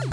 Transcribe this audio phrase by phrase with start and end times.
[0.00, 0.04] は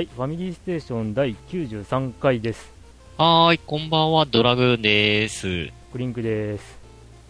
[0.00, 2.70] い、ファミリーステーション第93回です。
[3.16, 5.72] はーい、こんばんは、ドラグーンです。
[5.90, 6.78] クリンクです。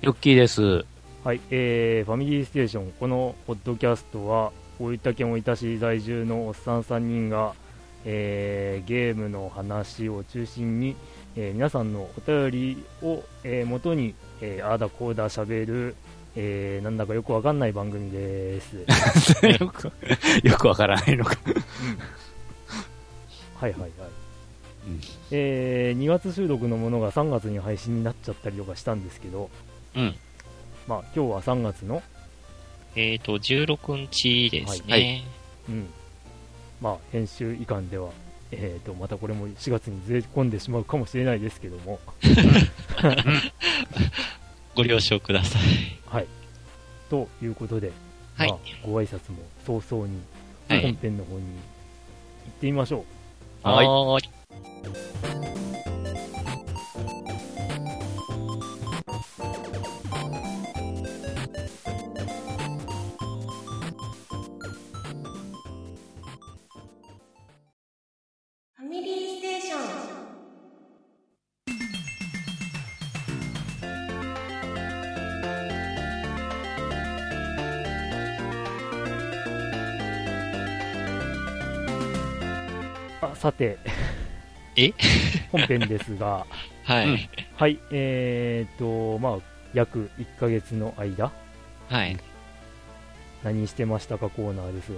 [0.01, 0.85] ヨッキーです。
[1.27, 7.53] はい、えー、ファミリーステーション、このポッドキャストは、大分県大分市在住のおっさん3人が、
[8.05, 10.95] えー、ゲームの話を中心に、
[11.35, 15.97] えー皆さんのお便りを、えー元に、えーあーだこーだしゃべる、
[16.37, 18.77] えーなんだかよくわかんない番組です。
[18.77, 19.91] よ く、
[20.45, 21.37] よくわからないのか。
[23.57, 23.91] はいはいはい。
[24.87, 25.01] うん
[25.33, 29.51] えー2月収録のものが3月に配信になっちゃったりとかしたんですけど、
[29.97, 30.15] うん。
[30.87, 32.03] まあ今日は3月の、
[32.95, 34.93] えっ、と、16日ですね。
[34.93, 35.25] はい
[35.69, 35.89] うん、
[36.81, 38.11] まあ編集以下では、
[38.53, 41.99] えーと、またこれも4月にずれ込んでしまうかもしれないですけども、
[44.75, 45.63] ご了承ください。
[46.07, 46.27] はい。
[47.11, 47.93] ということで、
[48.37, 50.21] はいまあ、ご挨拶も早々に
[50.69, 51.47] はい本編の方に行
[52.51, 53.05] ってみましょ
[53.65, 53.69] う。
[53.69, 55.86] はいはーい。
[83.47, 83.79] さて、
[84.75, 84.93] え？
[85.53, 86.47] 本編ですが、
[86.83, 87.07] はい。
[87.07, 89.39] うんはい、えーと、まあ、
[89.73, 91.31] 約1ヶ月の間、
[91.89, 92.17] はい。
[93.45, 94.29] 何してましたか？
[94.31, 94.93] コーナーです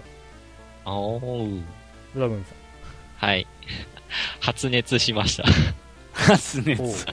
[0.86, 1.62] が、おー。
[2.14, 2.54] ドラグンさ
[3.26, 3.28] ん。
[3.28, 3.46] はい。
[4.40, 5.44] 発熱しました。
[6.14, 7.06] 発熱。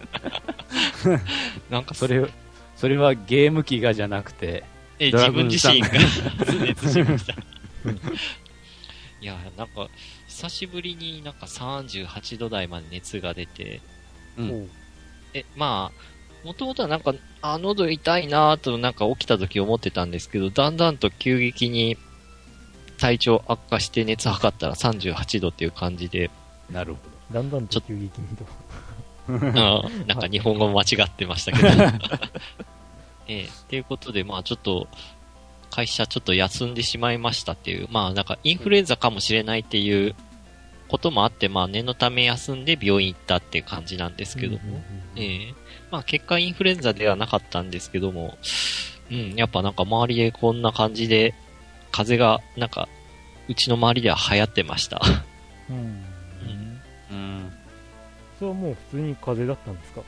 [1.70, 2.26] なんかそれ、
[2.78, 4.64] それはゲーム機がじゃなくて、
[5.00, 5.88] え、ド自分自身が
[6.38, 7.36] 発熱しました
[7.84, 8.00] うん。
[9.26, 9.90] いや、なんか、
[10.28, 13.82] 久しぶりになんか38度台まで熱が出て、
[14.38, 14.70] うん。
[15.34, 21.98] え、まあ、もともとはなんか、あ、喉痛いなぁとなんか起きた時思ってたんですけど、だんだんと急激に
[23.00, 26.30] 体調悪化して熱測ったら38度っていう感じで、
[26.70, 27.00] なるほ
[27.34, 28.46] だんだんと急激にと。
[30.06, 31.68] なんか日本語間違ってましたけど。
[33.28, 33.44] ええ。
[33.46, 34.88] っていうことで、まあちょっと、
[35.76, 40.16] 会社ちょっと休んでしまいましたっていう、まあなんかインフルエンザかもしれないっていう
[40.88, 44.82] こともあって、まあ念のため休んで病院行ったっていう感じなんですけども、
[45.18, 45.54] ええ
[45.92, 48.38] まあ結果インフルエンザではなかったんですけども、
[49.12, 51.34] うん、やっぱなんか周りでこんな感じで、
[51.92, 52.88] 風邪がなんか、
[53.48, 55.02] うちの周りでは流行ってました。
[55.70, 57.16] うんうんど。
[57.16, 57.52] うん。
[58.40, 60.02] それはもう普通に風邪だったんですか？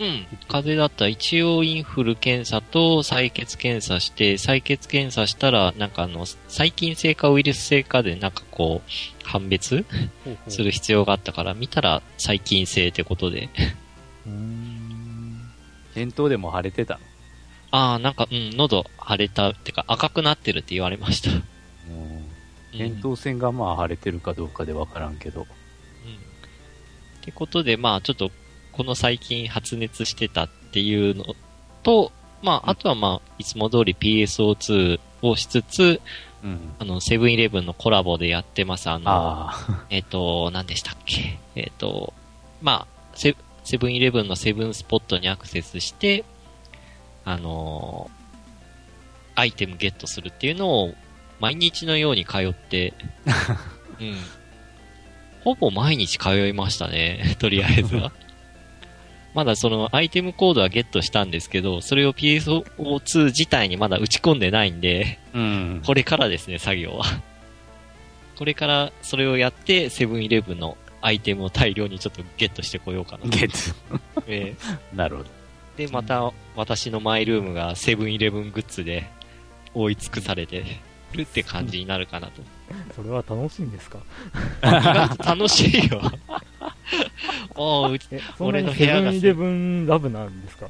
[0.00, 0.26] うん。
[0.48, 8.90] 風邪だったら一応インフル検査と採血検査して、採血検査したら、なんかあの、細菌性かウイルス性かでなんかこう、
[9.26, 9.84] 判別
[10.48, 13.48] する必要があったから、見たら細菌性ってことで。
[14.26, 15.50] うーん
[15.94, 17.00] でも腫れてたの？
[17.70, 21.30] ああ、なんか、うん、喉腫れた、ってか赤くなってるって言われました。
[21.30, 21.44] うん
[22.72, 25.42] 扁桃腺がまあ腫れてるかどうかでわからんけど。
[25.42, 25.48] うんっ
[27.20, 28.32] てことで、まあちょっと、
[28.76, 31.24] この最近発熱してたっていうの
[31.82, 32.12] と、
[32.42, 36.00] まああとはまあ、いつも通り PSO2 をしつつ、
[36.42, 36.58] うん。
[36.78, 39.54] あの、セブンイレブンのコラボでやってます、あの、あ
[39.88, 41.38] えっ、と、何でしたっけ？
[41.54, 42.12] えっ、と、
[42.60, 46.24] まあ、セセブンイレブンのセブンスポットにアクセスして、
[47.24, 48.24] あのー
[49.36, 50.94] アイテムゲットするっていうのを
[51.40, 52.94] 毎日のように通って、
[54.00, 54.16] うん。
[55.42, 58.12] ほぼ毎日通いましたね、とりあえずは。
[59.34, 65.38] まだそのアイテムコードはゲットしたんですけど、それを PSO2 自体にまだ打ち込んでないんで、あ。
[65.38, 65.82] うん。
[65.84, 67.04] これからですね、作業は。
[68.38, 73.28] これからそれをやって、セブンイレブンのアイテムを大量にちょっとゲットしてこようかなと。
[73.28, 74.00] ゲット。
[74.26, 74.54] え
[74.94, 75.28] なるほど。
[75.76, 79.10] ーで、また私のマイルームがセブンイレブングッズで
[79.74, 80.64] 覆い尽くされて
[81.12, 82.42] るって感じになるかなと。
[82.94, 83.98] それは楽しいんですか？
[84.62, 86.00] 楽しいよ。
[87.56, 87.98] おう
[88.40, 90.66] 俺のに部屋がセブンイレブンラブなんですか？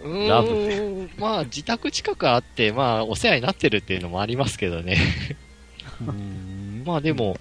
[0.00, 4.96] うーんラブまあ自宅近くあって、まあお世話になってるっていうのもありますけどね。
[6.06, 7.36] うん まあでも、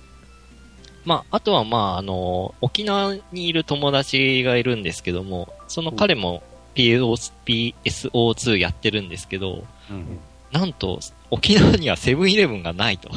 [1.06, 6.44] まあ、あとはまあ、あの、沖縄にいる友達がいるんですけども、その彼も
[6.76, 10.20] PSO PSO2 やってるんですけど、うん。
[10.52, 11.00] なんと、
[11.30, 13.10] 沖縄にはセブンイレブンがないと。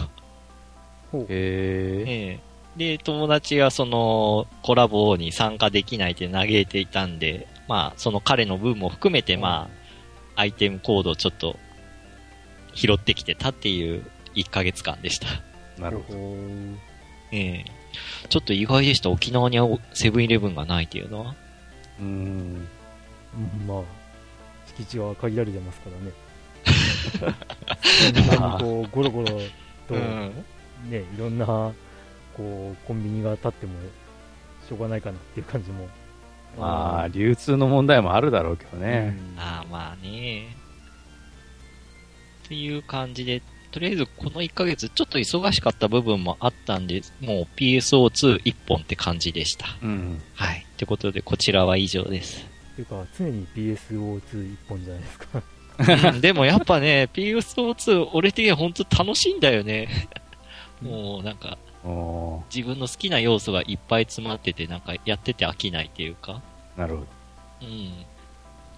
[1.11, 1.29] ほうへえ。
[1.29, 9.69] ええで、友達がそのコラボに参加できないって嘆いていたんで、まあ、その彼の分も含めて、ま
[10.37, 11.57] あ、アイテムコードをちょっと
[12.75, 15.27] 拾ってきてたっていう1ヶ月間でした。
[15.81, 16.19] なるほど。
[16.19, 16.37] ほ
[17.33, 17.65] ええ
[18.29, 19.11] ちょっと意外でした。
[19.11, 21.35] 沖縄にはセブンイレブンがないっていうのは？
[21.99, 22.69] うーん。
[23.67, 23.85] どまあ
[24.67, 26.13] 敷地は限られてますからね
[28.61, 29.27] こうゴロゴロ
[29.89, 30.33] と、ね
[30.91, 31.73] いろんな
[32.37, 33.73] こうコンビニが立っても
[34.69, 35.89] しょうがないかなっていう感じも
[36.59, 39.17] まあ、流通の問題もあるだろうけどね。
[39.37, 40.57] ああ、まあね。
[42.45, 49.67] っていう感じで、とりあえずこの1ヶ月ちょっと忙しかった部分もあったんで、もう PSO21 本って感じでした。
[49.83, 50.21] うん。
[50.35, 50.67] はい。
[50.69, 52.45] ってことで、こちらは以上です。
[52.73, 55.43] っていうか常に PSO2 一本じゃないですか
[56.13, 60.09] うんでもやっぱね、PSO2 俺的には本当楽しいんだよね。
[60.83, 66.43] もうなんか、自分の好きな要素がいっぱい詰まってて、なんかやってて飽きないっていうか。
[66.77, 67.07] なるほど。
[67.63, 68.05] うん。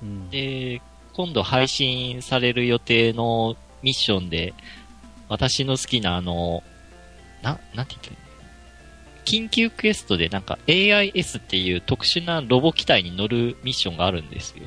[0.02, 0.81] うんで、
[1.12, 4.54] 今度配信される予定のミッションで、
[5.28, 6.62] 私の好きなあの、
[7.43, 8.19] な、なんて言ったらい
[9.38, 9.46] いの？
[9.46, 14.64] 緊急クエストでなんか AIS っていう特殊なロボ機体に乗るミッションがあるんですよ。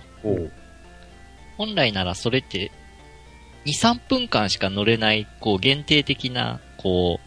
[1.57, 2.71] 本来ならそれって、
[3.65, 7.25] 2、3分間しか乗れない、こう限定的な、こう、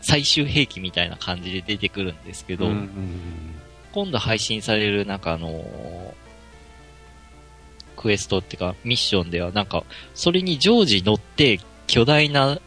[0.00, 2.90] 最終兵器みたいな感じで出てくるんですけど、うんうん
[3.92, 6.14] 今度配信されるなんかあの
[7.96, 9.82] クエストっていうかミッションではなんか、
[10.14, 11.58] それに常時乗って
[11.88, 12.60] 巨大な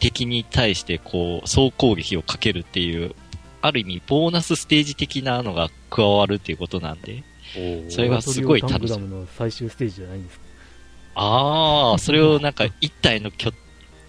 [0.00, 3.14] 敵に対してこう、総攻撃をかけるっていう、
[3.62, 7.22] ある意味ボーナスステージ的なのが加わるっていうことなんで、
[7.88, 8.90] それがすごい楽しい。
[8.90, 10.44] タングダムの最終ステージじゃないんですか？
[11.14, 13.52] ああ、それをなんか一体の巨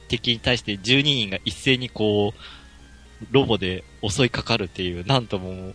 [0.07, 5.73] 敵に対して12人が一斉にこう、ロボで襲いかかるっていう、なんとも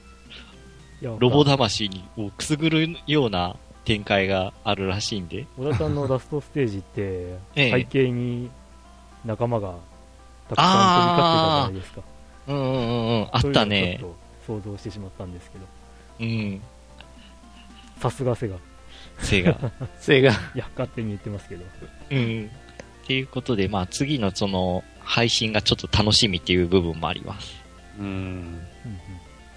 [1.18, 5.46] ロボ魂にをくすぐるような展開があるらしいんで。
[5.56, 7.00] 小田さんのラストステージって、
[7.56, 8.50] ええ背景に
[9.24, 9.74] 仲間が
[10.48, 10.72] たくさん
[11.06, 12.02] 飛び交ってたじゃないですか。
[12.48, 13.28] うんうんうんうん。
[13.32, 15.64] あったねちょっと想像してしまったんですけど、
[16.20, 16.60] うん。
[18.00, 18.56] さすがセガ。
[19.20, 19.56] セガ。
[19.98, 21.64] せが、 いや、勝手に言ってますけど。
[22.10, 22.50] うん。
[23.10, 27.56] っていうことで、まあ次のその、配信がちょっと楽しみっていう部分もあります。
[27.98, 28.06] うん。
[28.06, 28.60] うん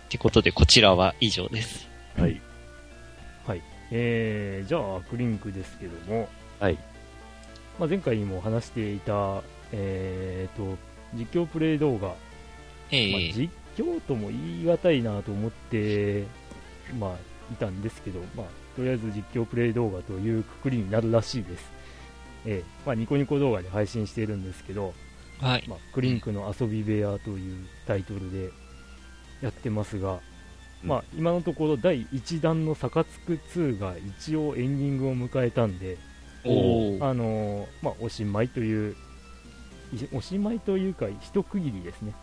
[0.07, 1.87] ってことで、こちらは以上です。
[2.17, 2.31] はい。
[2.31, 2.41] うん
[3.45, 3.61] はい。
[3.91, 6.27] えー、じゃあ、アクリンクですけども、
[6.59, 6.79] はい。
[7.77, 10.75] まあ、前回にも話していた、えーと、
[11.13, 12.15] 実況プレイ動画、まあ、
[12.89, 16.25] ええ実況とも言い難いなと思って、
[16.99, 18.45] まあ、いたんですけど、まあ、
[18.75, 21.82] とりあえず実況プレイ動画というくくりになるらしいです。
[22.45, 24.93] ええまあ、ニコニコ動画で配信しているんですけど、
[25.39, 25.63] はい。
[25.67, 28.49] まあ、クリンクの遊び部屋というタイトルで
[29.41, 30.19] やってますが、
[30.83, 35.97] うんまあ、今のところ第1弾の「サカツク2」が一応エンディングを迎えたんで、
[36.45, 37.03] おー。
[37.03, 38.95] あのーまあ、おしまいという、
[39.93, 42.13] いおしまいというか、一区切りですね。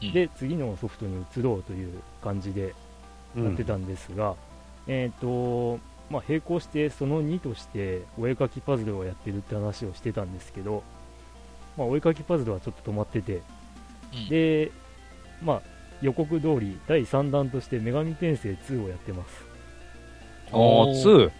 [0.00, 2.74] うんうん、で、次のソフトに移ろうという感じで
[3.36, 4.34] やってたんですが、
[4.86, 5.78] えっ、と、
[6.10, 10.82] まあ、並行してその2としてお絵かきパズルをやってるって話をしてたんですけど、
[11.78, 13.42] まあ、お絵かきパズルはちょっと止まってて、
[14.12, 14.72] うん、で、
[15.42, 15.62] まあ、
[16.02, 19.44] 予告通り第3弾として女神転生2をやってます。
[20.52, 21.30] おー、2。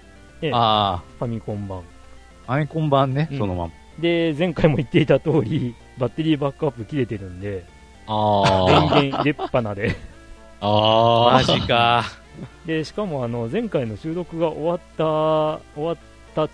[0.42, 1.82] ええあファミコン版。
[2.46, 3.72] あ、アイコン版ね、うんそのまま。
[3.98, 7.64] で、前回も言っていた通り、バッテリーバックアップ切れてるんで、
[8.06, 8.82] あ電ー。
[8.84, 9.96] 源入れっぱなで。
[10.62, 12.04] あマジか。
[12.66, 15.04] で、しかもあの、前回の収録が終わった、
[15.74, 15.96] 終わっ
[16.34, 16.48] た、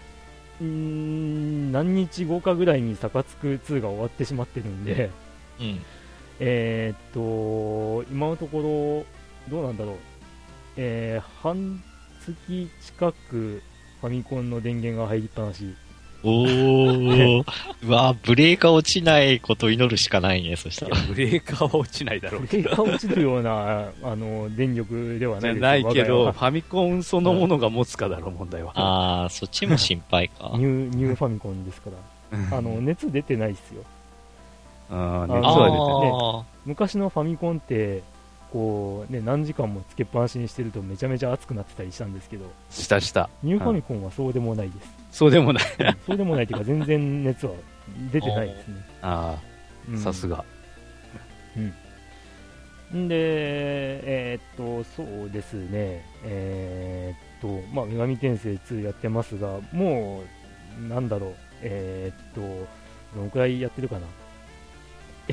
[0.64, 5.11] ん、何日後かぐらいにサカツク2が終わってしまってるんで、
[5.61, 5.81] うん。
[6.40, 9.05] えーっと、今のとこ
[9.49, 9.97] ろ、どうなんだろう。
[10.76, 11.83] えー、半
[12.21, 13.62] 月近く
[14.00, 15.75] ファミコンの電源が入りっぱなし。
[16.23, 17.44] おー。
[17.85, 20.96] う わブレーカー落ちないことを祈るしかないね、そしたら。
[21.08, 22.68] ブレーカーは落ちないだろうブけど。
[22.68, 28.73] レーカー落ちるような、あの、電力ではないないけど、ファミコンそのものが持つかだろう、問題は。
[28.75, 30.52] あー、そっちも心配か。
[30.54, 32.56] ニュー、ニューファミコンですから。
[32.56, 33.82] あの、熱出てないっすよ。
[34.90, 36.12] あー熱あは出てね。
[36.14, 38.02] あ昔のファミコンって、
[38.52, 43.28] こうね、何時間もつけっぱなしにしてるとめちゃめちゃ熱くなってたりしたんですけど、したした。
[43.42, 45.05] ニューファミコンはそうでもないです。
[45.16, 45.64] そうでもない。
[45.64, 47.52] うんそうでもないっていうか、全然熱は
[48.12, 48.75] 出てないですね。
[49.00, 49.40] あ
[49.88, 50.44] うんあ、さすが。
[52.94, 60.23] んで、えーっと、そうですね、えーっと、まあ、女神転生2やってますが、も
[60.80, 62.40] う、なんだろう、えーっと、
[63.16, 64.06] どのくらいやってるかな。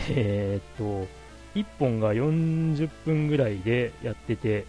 [0.09, 1.07] えーっと、
[1.55, 4.65] 1本が40分ぐらいでやってて、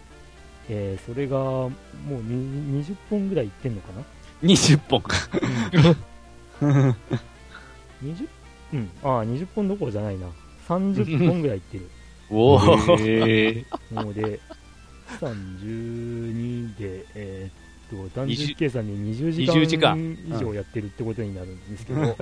[0.69, 1.71] えーそれがも
[2.09, 4.03] うに20本ぐらいいってんのかな
[4.43, 5.15] 20本か。
[6.61, 8.27] 20
[8.73, 10.27] うん、ああ、20本どころじゃないな。
[10.67, 11.89] 30本ぐらいいってる。
[12.29, 13.05] おー。
[13.05, 14.39] へーので、
[15.19, 22.17] 32で、えーっと、単純計算で20時20時間間以上やってるってことになるんですけど、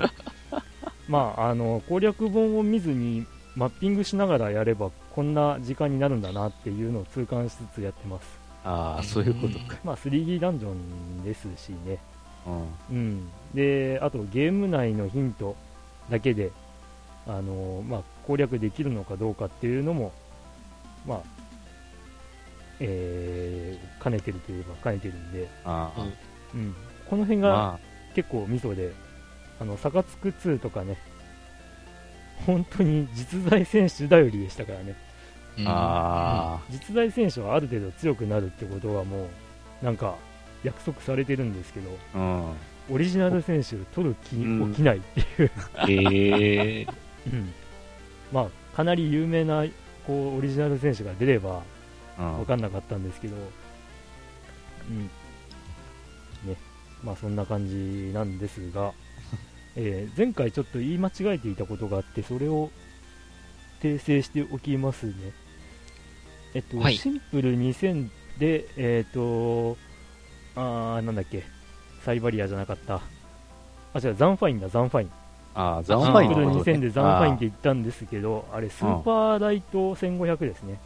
[1.08, 8.43] まあ、あの、攻略本を見ずに、マッピングしながらやれば、こんな時間になるんだなっていうのを痛感しつつやってます。
[8.64, 9.78] ああ、そういうことか。
[9.84, 12.00] まあ、3D ダンジョンですしね。
[12.46, 12.98] うん。
[12.98, 13.30] うん。
[13.54, 15.56] で、あと、ゲーム内のヒント
[16.10, 16.52] だけで、
[17.28, 20.14] あの、まあ、攻略できるのかどうかっていうのも、
[21.06, 21.22] まあ、
[22.80, 26.08] えー、兼ねてるといえば兼ねてるんで、ああ。
[26.54, 26.76] うん。
[27.10, 27.80] この辺がま
[28.16, 28.94] 結構ミソで、
[29.60, 30.98] あの、サカツク2とかね、
[32.46, 34.96] 本当に実在選手頼りでしたからね。
[35.58, 39.30] うんあ、あ実在選手はある程度強くなるってことはも
[39.82, 40.16] う、なんか、
[40.64, 42.18] 約束されてるんですけど、あ。
[42.18, 42.96] うん。
[42.96, 45.52] オリジナル選手取る気うん起きないっていう、
[45.88, 46.88] へえ。
[47.32, 47.54] うん
[48.32, 49.66] まあ、かなり有名な
[50.06, 51.62] こうオリジナル選手が出れば
[52.20, 53.36] うん分かんなかったんですけど、
[54.90, 55.04] うん
[56.50, 56.58] ね
[57.04, 58.92] まあ、そんな感じなんですが、
[59.78, 62.72] えー前回ちょっと言い間違えていたことがあって、それを
[63.82, 65.14] 訂正しておきますね。
[66.54, 69.78] えっと、はいシンプル2000で、えっ、と、
[70.56, 71.44] あーなんだっけ、
[72.04, 73.02] サイヴァリアじゃなかった。
[73.94, 75.12] あ、違う、ザンファインだ、ザンファイン。
[75.56, 80.80] ああ、ザンファインシンプルのことね2000でザンファインって言ったんですけど、あれ、スーパーライト1500ですね。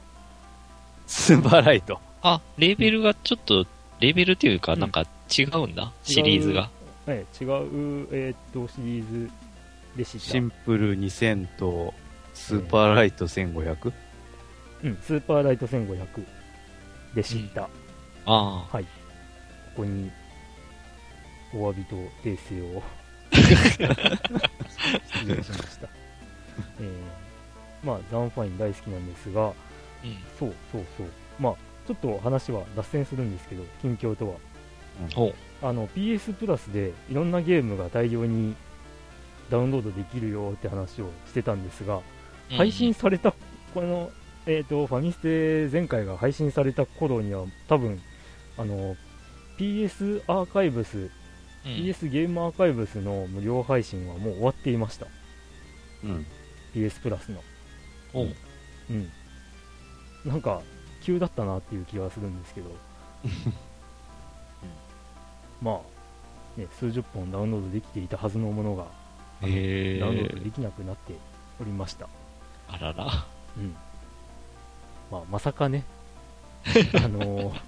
[1.05, 1.99] スーパーライト。
[2.21, 3.65] あ、レーベルがちょっと、
[3.99, 5.05] レーベルっていうか、うんなんか
[5.37, 6.69] 違うんだ、シリーズが。
[7.07, 7.49] ええ違う、
[8.11, 9.29] えーっと、シリーズ
[9.95, 10.19] でした。
[10.19, 11.93] シンプル2000と、
[12.33, 13.93] スーパーライト 1500?
[14.83, 16.25] うん、スーパーライト1500
[17.15, 17.63] でした。
[17.63, 17.67] あ
[18.25, 18.67] あ。
[18.71, 18.83] こ
[19.77, 20.11] こに、
[21.53, 22.83] お詫びと訂正を
[23.31, 23.79] 失
[25.27, 25.87] 礼しました。
[26.81, 27.27] えー
[27.83, 29.53] まあ、ザンファイン大好きなんですが、うん。
[30.37, 31.07] そうそうそう。
[31.39, 31.55] まあ、
[31.87, 34.35] ちょっと話は脱線するんですけど、近況とは。
[35.13, 35.33] ほう。
[35.61, 38.55] あの PS プラスでいろんなゲームが大量に
[39.49, 42.01] ダウンロードできるよって話をしてたんですが、
[42.49, 43.33] 配信された、
[43.73, 44.11] この、
[44.47, 48.01] えー、とファミステ前回が配信された頃には、多分
[48.57, 48.95] あの
[49.59, 51.09] PS アーカイブス、うん、
[51.65, 55.07] PS ゲームアーカイブスの無料配信はもう終わっていました、
[56.03, 56.25] うん。
[56.73, 57.41] PS プラスの。
[58.13, 58.27] ほう。
[58.89, 59.11] うん。
[60.25, 60.61] なんか、
[61.03, 62.71] 急だったなっていう気がするんですけど、う
[63.27, 63.31] ん
[65.61, 65.81] ま
[66.57, 68.83] あ、ね、数十本ダウンロードできていたはずのものが、
[69.41, 70.39] ダウンロードえ。
[70.43, 71.13] できなくなって
[71.59, 72.07] おりました。
[72.69, 73.27] あらら。
[73.57, 73.75] うん。
[75.11, 75.83] まあ、まさかね、
[77.03, 77.59] あのー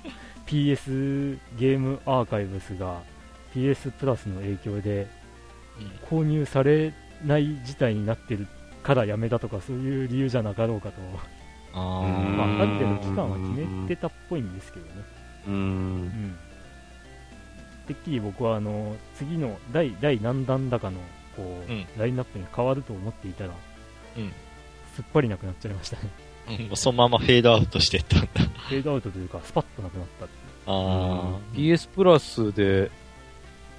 [0.50, 3.04] PS ゲームアーカイブスが
[3.54, 5.08] PS プラスの影響で
[6.10, 6.92] 購入され
[7.24, 8.48] ない事態になってる
[8.82, 10.96] からやめたとかそういう理由じゃなかろうかと、
[11.74, 12.62] あうんまあ、あ。
[12.64, 14.92] ある程度期間は決めてたっぽいんですけどね。
[15.48, 15.52] う。
[15.52, 16.38] うんん。
[17.88, 21.00] てっきり僕はあの次の第第何弾だかの
[21.36, 23.52] こう、うんラインナップに変わると思っていたら、
[24.18, 24.32] うん
[24.96, 26.29] すっぱりなくなっちゃいましたね。
[26.50, 28.28] うん、そのままフェードアウトしてったんだ。
[28.68, 30.28] フェードアウトというか、スパッとなくなった。
[30.68, 32.92] あ PS プラスで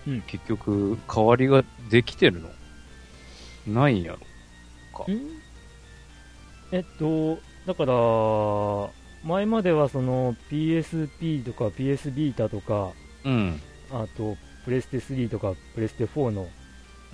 [0.07, 2.49] うん、結局、代わりができてるの？
[3.67, 4.19] ないんやろ
[4.97, 5.11] か。
[5.11, 5.21] ん？
[6.73, 7.93] えっと、だから、
[9.29, 12.93] 前まではその PSP とか PS ビータとか、
[13.25, 13.61] うん。
[13.93, 16.49] あと、プレステ3とかプレステ4の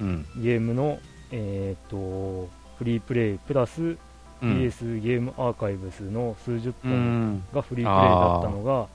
[0.01, 0.27] うん。
[0.37, 1.01] ゲームの、
[1.33, 2.49] えっと、
[2.79, 3.99] フリープレイプラスうん。
[4.43, 6.93] PS ゲームアーカイブスの数十う本
[7.37, 7.45] ん。
[7.55, 8.87] がフリープレイだったのが、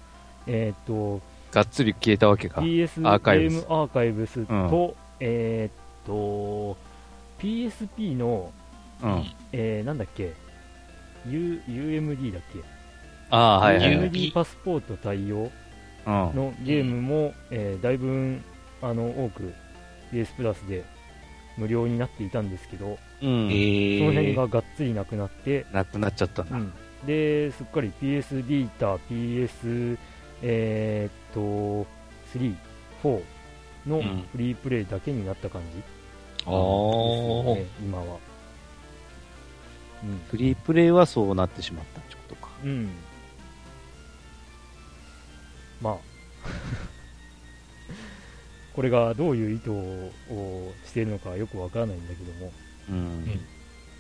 [0.48, 1.20] えっと、
[1.52, 2.62] がっつり消えたわけか。
[2.62, 6.78] PS ゲームアーカイブスと、えっと、
[7.40, 8.52] PSP の、
[9.04, 9.26] うん。
[9.52, 10.34] えー、なんだっけ、
[11.28, 12.60] U、UMD だっけ？
[13.32, 14.10] ああ、はいはいはい。
[14.12, 15.50] UMD パスポート対応
[16.06, 16.14] うん。
[16.36, 18.38] のゲームも、えーだいぶ
[18.84, 19.54] あの多く
[20.12, 20.84] PS プラスで
[21.58, 23.50] 無料になっていたんですけど、うん。
[24.00, 26.58] その辺ががっつりなくなって、なくなっちゃったんだ。
[26.58, 26.74] うん、
[27.06, 29.98] ですっかり PS ビータ、PS、
[30.42, 31.88] えーっと、
[32.38, 32.56] 3、
[33.04, 33.22] 4
[33.88, 35.82] のうんフリープレイだけになった感じ
[36.46, 36.54] ああ。
[37.56, 38.18] ね、今は。
[40.30, 42.50] フリープレイはそうなってしまったってことか。
[42.64, 42.70] うん。
[42.70, 42.90] うん。
[45.82, 45.98] まあ、
[48.76, 52.52] これがどういう意図をしているのかよくわからないんだけども、
[52.90, 53.40] うん。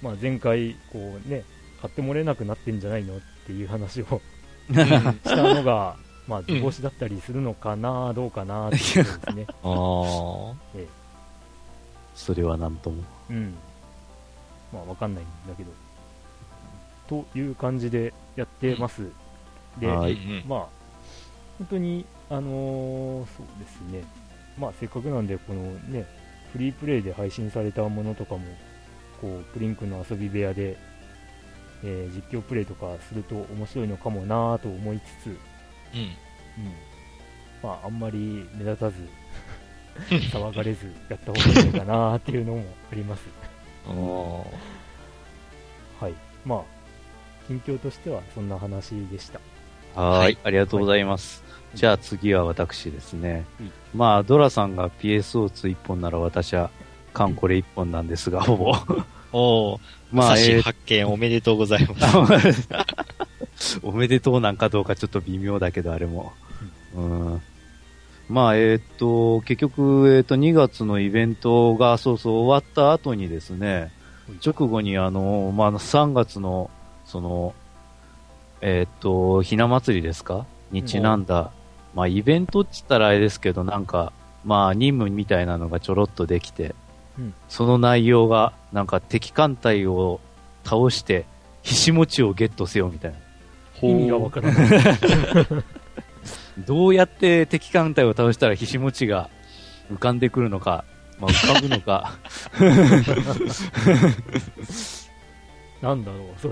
[0.01, 1.43] まあ、前回こう、ね、
[1.81, 4.21] 買ってもらえなくなってんじゃないのっていう話を
[4.71, 5.97] したのが、
[6.27, 9.47] まあ、図星だったりするのかな、どうかなっていうことですね。
[9.63, 10.53] ああ。
[12.15, 13.03] それはなんとも。
[13.29, 13.53] うん。
[14.71, 15.71] まあ、わかんないんだけど。
[17.07, 19.03] という感じでやってます。
[19.79, 19.87] で、
[20.47, 20.67] まあ、
[21.57, 24.03] 本当に、あのーそうですね、
[24.57, 26.05] まあ、せっかくなんで、このね、
[26.51, 28.41] フリープレイで配信されたものとかも、
[29.19, 30.77] こう、プリンクの遊び部屋で、
[31.83, 35.31] えー実況プレイとかすると面白いのかもなぁと思いつつ、うん。
[35.31, 36.73] うん。
[37.63, 38.95] まあ、あんまり目立たず、
[40.31, 43.23] 騒がれずやった方がいいかなっていうのもあります。
[43.87, 44.45] あー
[45.99, 46.13] はい。
[46.45, 46.61] まあ、
[47.47, 49.39] 近況としてはそんな話でした。
[49.95, 50.37] ははいい。
[50.43, 51.43] ありがとうございます。
[51.73, 53.71] じゃあ次は私ですねうん。
[53.93, 56.69] まあ、ドラさんが PSO2 一本なら私は
[57.13, 58.73] カンコレ一本なんですが、ほぼ。
[59.33, 59.79] おー、
[60.11, 61.97] まあ、えー発見おめでとうございま
[63.59, 63.79] す。
[63.83, 66.31] おめでとうなんかどうかちょっと微妙だけど、あれも。
[66.95, 67.41] うん。
[68.29, 69.81] まあ、えーっと、結局、
[70.15, 73.91] えーっと、2月のイベントが、そうそう、終わった後にですね、
[74.45, 76.69] 直後にあの、まあ、3月の、
[77.05, 77.53] その、
[78.61, 80.45] えーっと、ひな祭りですか？
[80.71, 81.51] にちなんだ、
[81.93, 84.13] まあ、イベントって言ったらあれですけど、なんか、
[84.45, 86.75] まあ、任務みたいなのがちょろっとできて、
[87.17, 90.21] うんその内容が、なんか敵艦隊を
[90.63, 91.25] 倒して、
[91.61, 93.17] ひしもちをゲットせよみたいな。
[93.87, 94.67] 意味がわからない。
[96.65, 99.29] どうやって敵艦隊を倒したらひしもちが
[99.91, 100.85] 浮かんでくるのか、
[101.19, 102.17] まあ、浮かぶのか、
[105.81, 106.51] なんだろう、そ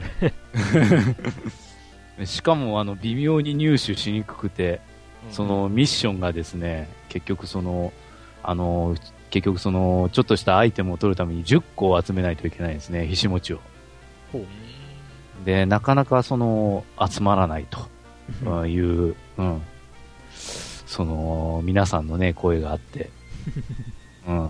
[2.17, 2.25] れ。
[2.25, 4.81] しかもあの微妙に入手しにくくて、
[5.31, 7.93] そのミッションがですね、結局その、
[8.43, 8.95] あの、
[9.29, 13.59] 結局その、ちょっとしたアイテムを取るために10個を集めないといけないんですね、ひしもちを。
[15.45, 17.79] で、なかなかその、集まらないと
[18.45, 19.61] うんいう、うん。
[20.85, 23.09] その、皆さんのね、声があって。
[24.27, 24.49] うん。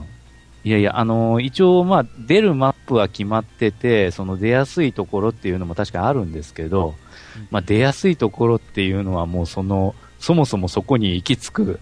[0.63, 6.95] いやいや、あの一応、まあ、出るマップは決まってて、その出やすいところっていうのも確かにあるんですけど、
[7.49, 11.79] まあ、出やすいところっていうのはもうその、そもそもそこに行き着く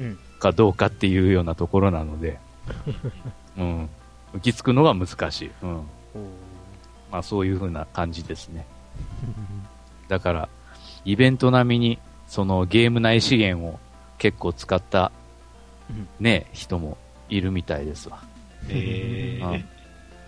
[0.00, 2.40] うんかどうかっていうようなところなので、
[3.56, 3.88] うん。
[4.34, 5.50] 行き着くのが難しい。
[5.62, 5.82] うん。
[7.12, 8.66] まあ、そういう風な感じですね。
[10.08, 10.48] だから、
[11.04, 13.78] イベント並みに、そのゲーム内資源を
[14.18, 15.12] 結構使った
[15.90, 18.18] うん、ね、人もいるみたいですわ。
[18.68, 19.64] えーうん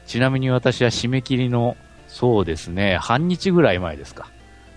[0.07, 4.29] ちなみに私は締め切りの、そうですね、半日ぐらい前ですか、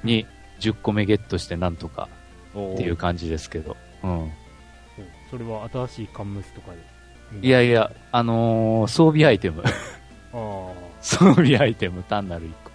[0.02, 0.26] に
[0.62, 2.08] 10個目ゲットしてなんとか
[2.74, 4.32] っていう感じですけど、うん。
[5.30, 6.72] それは新しいカンムスとか
[7.42, 7.48] で？
[7.48, 9.64] いやいや、あのー装備アイテム、
[11.02, 12.72] 装備アイテム単なる1個。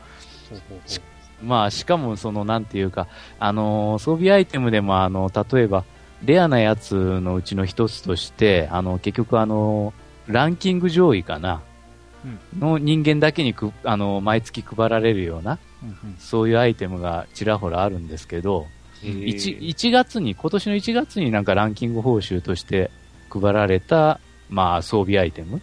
[0.57, 0.97] うほうほ
[1.42, 1.45] う。
[1.45, 3.09] まあ、しかも、その、なんていうか、
[3.40, 5.85] あのー装備アイテムでも、あの、例えば、
[6.25, 9.92] レアなやつのうちの一つとして、あの、結局、あの
[10.29, 11.62] ランキング上位かな、
[12.59, 22.91] の人間だけにく、あの毎月配られるような、うんうんそういうアイテムがちらほらあるんですけど、えー 1, 1月に、今年の1月になんかランキング報酬として
[23.31, 25.61] 配られた、まあ、装備アイテム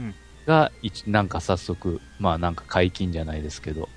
[0.00, 0.14] うん。
[0.46, 3.88] が、一なんか早速、まあなんか解禁じゃないですけど、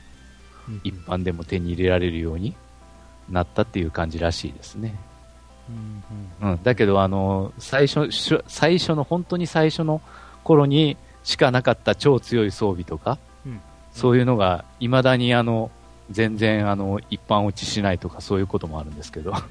[0.67, 2.55] うん一般でも手に入れられるように
[3.29, 4.95] なったっていう感じらしいですね。
[6.41, 6.63] うんうん。
[6.63, 8.09] だけど、あの、最初、
[8.47, 10.01] 最初の、本当に最初の
[10.43, 13.61] 頃にしかなかった超強い装備とか、うん。
[13.91, 15.69] そういうのが、未だにあの、
[16.11, 19.33] 全然あの、一般落ちしないとかそういうこともあるんですけど、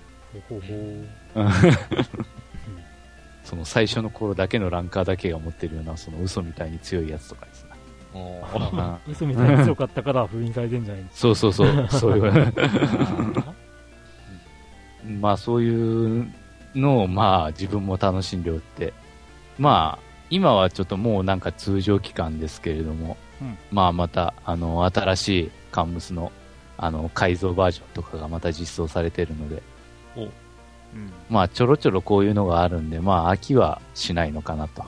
[3.44, 7.70] その最初の頃だけのランカーだけが持ってるような、その嘘みたいに強いやつとかですね。
[9.08, 11.04] 嘘みたいに強かったから封印されてんじゃない。
[11.12, 12.52] そうそうそう、そういう。
[13.38, 13.54] あ
[15.20, 16.32] まあそういう
[16.74, 18.92] のをまあ自分も楽しんでおって、
[19.58, 23.58] まあ今はちょっともうなんか通常期間ですけれども、うん。
[23.70, 26.32] まあまたあの新しいカンムスの
[26.76, 29.62] あの改造バージョンとかがまた実装されているので、
[30.16, 30.30] うん。
[31.28, 34.84] まあちょろちょろこういうのがあるんで、まあ飽きはしないのかなと。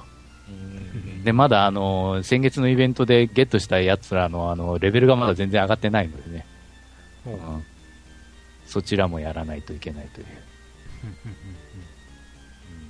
[0.48, 1.24] うん。
[1.24, 6.46] で、まだあの先月のイベントでゲットしたやつらのあのレベルがまだ全然上がってないのでね、
[7.24, 7.64] ほううん。
[8.66, 10.26] そちらもやらないといけないという。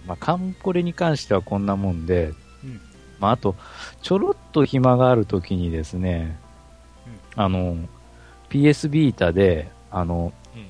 [0.07, 2.33] まあ、カンコレに関してはこんなもんで、
[2.63, 2.81] うん。
[3.19, 3.57] まあ、あと、
[4.03, 6.39] ちょろっと暇があるときにですね、
[7.35, 7.77] あの、
[8.57, 10.67] PS ビータで、あの、うん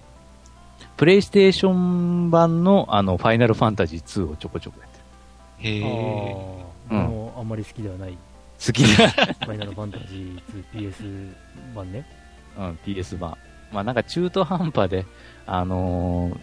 [0.97, 4.99] プレイステーション版の、あの、ファイナルファンタジー2をちょこちょこやって
[5.69, 5.75] る。
[5.75, 5.85] へえ。
[5.85, 9.09] あーあの、あんまり好きではない、好きだ。
[9.45, 11.35] ファイナルファンタジー 2PS
[11.75, 12.07] 版ね。
[12.59, 13.37] うん、PS 版。
[13.71, 15.05] まあなんか中途半端で、
[15.45, 16.39] あのー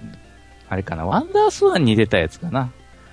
[0.70, 2.72] あれかな、ワンダースワンに出たやつかな。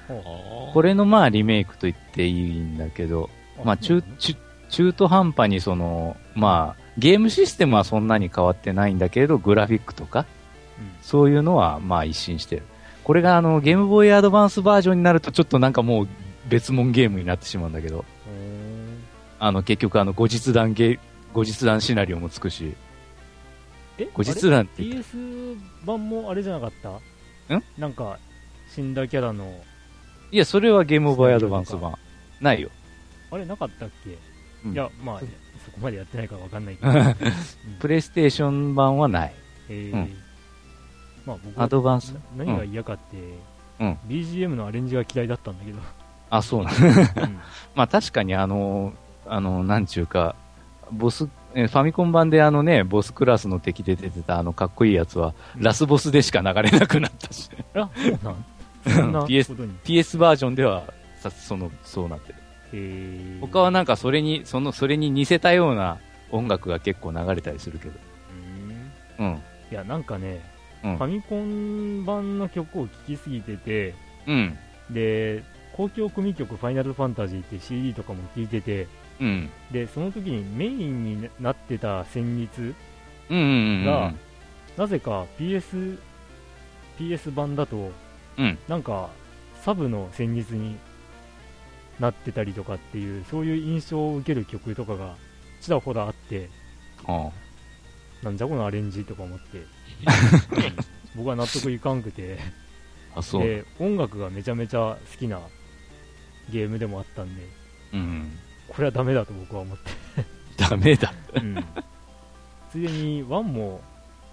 [0.08, 3.30] ここれのまあリメイクと言っていいんだけど、
[3.64, 4.34] まあ中、中、
[4.68, 10.26] 中途半端にその、まあ、ゲームシステムはそんなに変わってないんだけれど、グラフィックとか、
[11.02, 12.62] そういうのはまあ一新してる。
[13.02, 16.08] これがあの、ゲームボーイアドバンスバージョンになるとちょっとなんかもう
[16.48, 19.02] 別物ゲームになってしまうんだけど、うん
[19.38, 20.98] あの、結局あの、後日談ゲー、
[21.32, 22.74] 後日談シナリオもつくし、
[23.98, 24.08] え？
[24.12, 27.54] 後日談って PS 版もあれじゃなかった？
[27.54, 27.62] ん？
[27.78, 28.18] なんか、
[28.68, 29.50] 死んだキャラの、
[30.30, 31.94] いや、それはゲームボーイアドバンス版。
[32.40, 32.68] ないよ。
[33.30, 33.46] あれ？
[33.46, 34.16] なかったっけ、
[34.64, 34.72] うん。
[34.74, 35.20] いや、まあ、
[35.64, 36.92] そこまでやってないからわかんないけど。
[37.80, 39.34] プレイステーション版はない。
[39.68, 40.16] えーうん。
[41.26, 42.12] まあ僕はアドバンス？
[42.36, 43.16] な何が嫌かって、
[43.80, 43.98] うん。
[44.06, 45.78] BGM のアレンジが嫌いだったんだけど、
[46.30, 47.38] あ、そうなんうん。
[47.74, 48.92] まあ確かにあの、
[49.26, 50.34] あの、なんちゅうか、
[50.92, 58.36] ボス、えファミコン版であのね、ボスクラスの敵で出てたあのかっこいいやつは、ラスボスでしか流れなくなったし、あ、そう
[59.84, 60.84] PS バージョンでは、
[61.20, 62.39] さその、そうなってる。
[62.72, 65.98] えー他はなんかそれに、その、それに似せたような
[66.30, 67.94] 音楽が結構流れたりするけど。
[69.18, 69.42] うんうん。
[69.70, 70.40] いや、なんかね、
[70.84, 73.94] うんファミコン版の曲を聴きすぎてて、
[74.26, 74.58] うん。
[74.90, 75.42] で、
[75.76, 78.86] 公共組曲ファイナルファンタジーって CD とかも聴いてて、
[79.20, 79.50] うん。
[79.70, 82.74] で、その時にメインになってた旋律
[83.30, 83.84] うんうんうん。
[83.86, 84.12] が、
[84.76, 85.98] なぜか PS、
[86.98, 87.90] PS 版だと、
[88.38, 89.10] うんなんか、
[89.62, 90.76] サブの旋律に
[92.00, 95.14] なってたりとかっていう、そういう印象を受ける曲とかが
[95.60, 96.48] ちらほらあって、
[97.04, 97.30] は
[98.22, 99.62] なんじゃこのアレンジとか思って、
[101.14, 102.38] 僕は納得いかんくて、
[103.14, 103.42] あ、あ、そう。
[103.42, 105.40] で、音楽がめちゃめちゃ好きな
[106.50, 107.42] ゲームでもあったんで、
[107.92, 108.38] うん。
[108.68, 109.90] これはダメだと僕は思って、
[110.56, 111.12] ダメだ。
[111.34, 111.64] うん
[112.70, 113.80] ついでに1も、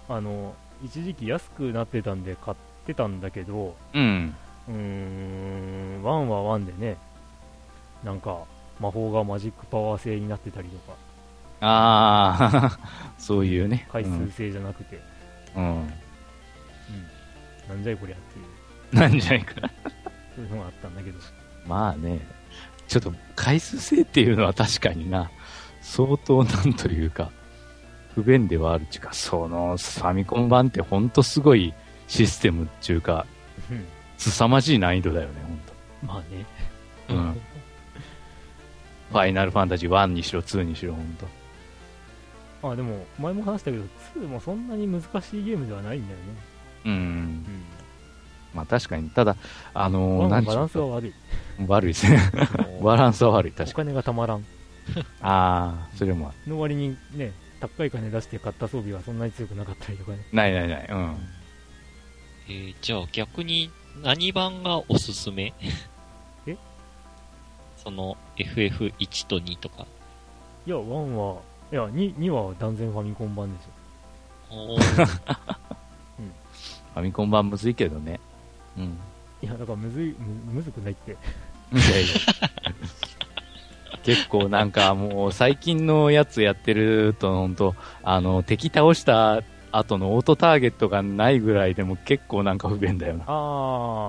[0.08, 0.54] あの、
[0.84, 4.34] 一時期安くなってたんで買ってたんだけど、うん。
[4.68, 6.96] うーん、1は1でね、
[8.04, 8.44] なんか、
[8.80, 10.96] 魔法がマジックパワー制になってたりとか、
[11.60, 12.78] ああ、
[13.18, 13.88] そういうね。
[13.90, 15.00] 回数制じゃなくて、
[15.56, 15.64] うん。
[15.64, 15.70] うん。
[15.72, 15.86] うん、
[17.68, 19.54] なんじゃいこりゃっていう、なんじゃないか。
[20.36, 21.18] そういうのがあったんだけど、
[21.66, 22.20] まあね、
[22.86, 25.30] ちょっと回数制っていうのは確かにな、
[25.80, 27.30] 相当なんというか、
[28.14, 31.74] 不便ではあるっていうか、そのファミコン版ってほんとすごい
[32.06, 33.26] システムっていうか、
[33.70, 33.84] うん
[34.18, 35.34] 凄まじい難易度だよね、
[36.02, 36.44] まあね、
[37.06, 37.22] ほんと。
[37.22, 37.40] うん。
[39.10, 41.26] ファイナルファンタジー1にしろ2にしろ、ほんと。
[42.70, 43.84] あでも、前も話したけど、
[44.16, 46.24] 2もそんなに難しいゲームではないんだよね。
[46.86, 46.92] うん。
[46.92, 47.44] うん
[48.54, 49.36] まあ確かに、ただ、
[49.74, 51.10] あのー、1なんちゅはバランスがう悪い。
[51.12, 51.16] か、
[51.68, 52.18] 悪いですね。
[52.82, 53.88] バランスは悪い、お確かに。
[53.88, 54.44] 金がたまらん。
[55.20, 60.18] ああ、それもあるの割にね、高い金出して買った装備がそんなに強くなかったりとかね。
[60.32, 61.16] ないないない、うん。
[62.48, 63.70] えーじゃあ逆に
[64.02, 65.52] 何番がおすすめ？
[65.60, 65.68] え
[67.88, 69.86] その FF1 と2とか。
[70.66, 70.82] いや、1
[71.14, 71.40] は、
[71.72, 73.66] いや、2, 2は断然ファミコン版でし
[74.50, 78.20] おー ファミコン版むずいけどね。
[78.76, 78.84] うん。
[78.84, 78.88] ょ。
[79.42, 81.12] いや、だからむずい、むむずくないって。
[81.12, 81.20] いやい
[82.02, 82.08] や
[84.04, 93.24] 結構なんかもう最近のやつやってると本当あの敵倒した後のオートターゲットがないぐらいでも結構なんか不便だよな。
[93.26, 93.30] あ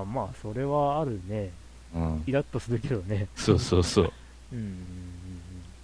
[0.03, 1.51] ー、まあ、それはあるね。
[1.95, 2.23] うん。
[2.27, 3.27] イラッとするけどね。
[3.35, 4.11] そうそうそう。
[4.53, 4.75] うんうんうんうん。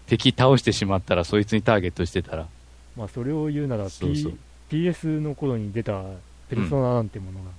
[0.07, 2.47] 敵倒してしまったらそいつにターゲットしてたら。
[2.95, 4.37] まあ、それを言うなら、そうそう
[4.69, 6.01] PS の頃に出た
[6.49, 7.51] ペルソナなんてものが、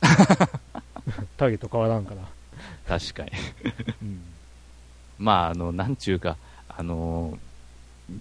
[1.36, 2.98] ターゲット変わらんから。
[2.98, 3.30] 確かに。
[4.02, 4.20] うん。
[5.18, 6.36] まああの、なんちゅうか、
[6.68, 7.38] あの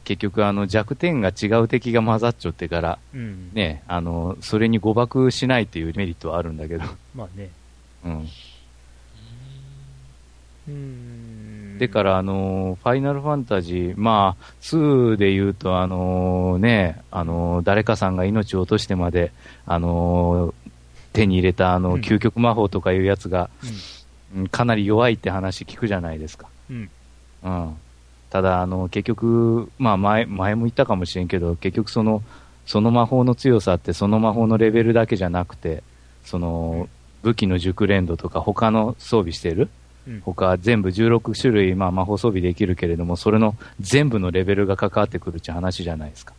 [0.04, 3.52] 結局あの弱点が違う敵が混ざっちゃってから、うん。
[3.54, 6.84] ね、あの、それに誤爆しないっていうメリットはあるんだけど、
[7.16, 7.50] まあね。
[8.06, 8.28] うん。
[11.80, 19.32] でから、あのファイナルファンタジー、まあ、2で言うと、あのね、あの誰かさんが命を落としてまで、
[19.66, 20.54] あの
[21.14, 23.50] 手に入れた、あの、うん究極魔法とかいうやつが、
[24.34, 26.48] うん、うんかなり弱いって話聞くじゃないですか。
[26.70, 26.90] うん。
[27.44, 27.76] うん。
[28.30, 32.22] ただ、あの、結局、まあ前、前も言ったかもしれんけど、結局その、
[32.66, 35.82] その魔法の強さってその魔法のレベルだけじゃなくて、
[36.24, 36.88] その、
[37.24, 39.70] 武器の熟練度とか他の装備してるうん。
[40.24, 46.34] 他全部16種類、まあ、魔法装備できるけれども、それの全部のレベルが関わってくるって話じゃないですか。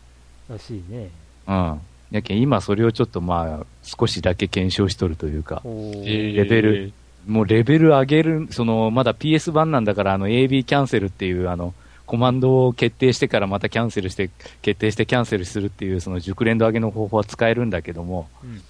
[0.48, 1.10] らしいね。
[1.46, 1.80] うん。
[2.10, 6.92] やけん今それをちょっとまあ、少しだけ検証しとるというか、レベル
[7.26, 11.74] もうレベル上げる、その、まだ PS 版なんだから、あの、AB キャンセルっていう、あの、
[12.06, 14.30] コマンドを決定してからまたキャンセルして、
[14.62, 18.62] 決定してキャンセルするっていう、その熟練度上げの方法は使えるんだけども、うん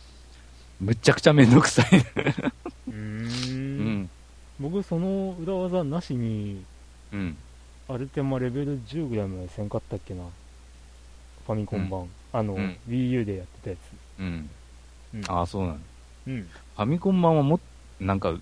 [0.80, 1.86] むっちゃくちゃめんどくさい。
[2.88, 4.10] うん。
[4.60, 6.62] 僕、その裏技なしに、
[7.12, 7.36] うん。
[7.88, 10.22] アルテマレベル10ぐらいまでせんかったっけな。
[11.46, 12.06] ファミコン版。
[12.32, 14.20] あの、うん Wii U でやってたやつ。
[14.20, 14.50] うん。
[15.14, 15.22] うん。
[15.26, 15.78] ああ、そうなの。
[16.28, 16.42] うん。
[16.42, 17.60] ファミコン版はもっ、
[17.98, 18.40] なんか、う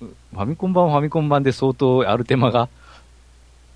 [0.00, 2.62] ファミコン版はファミコン版で相当アルテマが、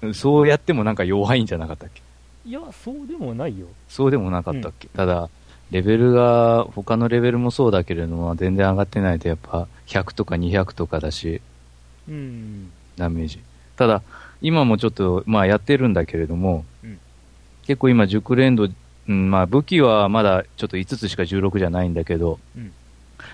[0.03, 2.03] うんそうやってもなんか弱いんじゃなかったっけ？
[2.45, 3.67] いや、そうでもないよ。
[3.89, 5.31] そうでもなかったっけ、ただ、
[5.71, 11.41] レベルが、他のレベルもそうだけれども、全然上がってないとやっぱ100とか200とかだし、
[12.09, 12.71] うん。
[12.97, 13.41] ダメージ。
[13.77, 14.03] ただ、
[14.41, 16.99] 今もちょっと、まあやってるんだけれども、うん
[17.67, 18.69] 結構今熟練度、
[19.09, 22.73] うん、まあ武器はまだちょっと5つしか16じゃないんだけど、うん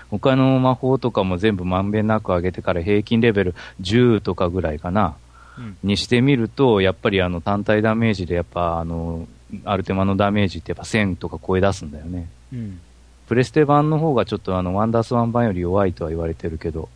[0.09, 5.15] 他の魔法とかも全部まんべんなく上げてから平均レベル10とかぐらいかな、
[5.57, 5.77] うん。
[5.83, 9.27] にしてみると、やっぱりあの単体ダメージでやっぱあの、
[9.65, 12.29] アルテマのダメージってやっぱ1000とか超え出すんだよね。
[12.53, 12.79] うん。
[13.27, 16.89] プレステ版の方がちょっとあの、ワンダースワン版より弱いとは言われてるけど、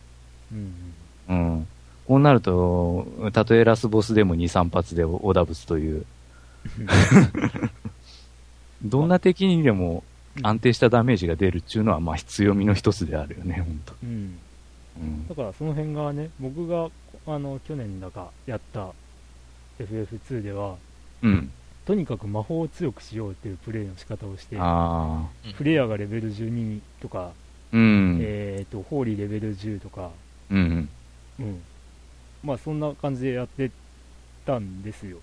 [0.52, 0.87] うん。
[1.28, 1.68] うん。
[2.06, 6.06] こうなると、たとえラスボスでも2、3発でオダブツという、
[8.82, 10.04] どんな敵にでも
[10.42, 13.94] 安定したダメージが出るっていうのは、まあ強みの一つであるよね、ほんと。
[14.02, 14.38] うん。
[15.00, 15.34] うんだ。
[15.34, 16.88] からその辺がね、僕が、
[17.26, 18.92] あの、去年だかやった
[19.78, 20.76] FF2 では、
[21.22, 21.50] うん。
[21.84, 25.26] とにかく魔法を強くしようっていうプレイの仕方をして、ああ。
[25.54, 27.32] フレアがレベル12とか、
[27.72, 28.18] うん。
[28.20, 30.10] えっ、と、ホーリーレベル10とか、
[30.50, 30.88] うん。
[31.40, 31.62] うん。
[32.42, 33.70] まあそんな感じでやって
[34.44, 35.18] たんですよ。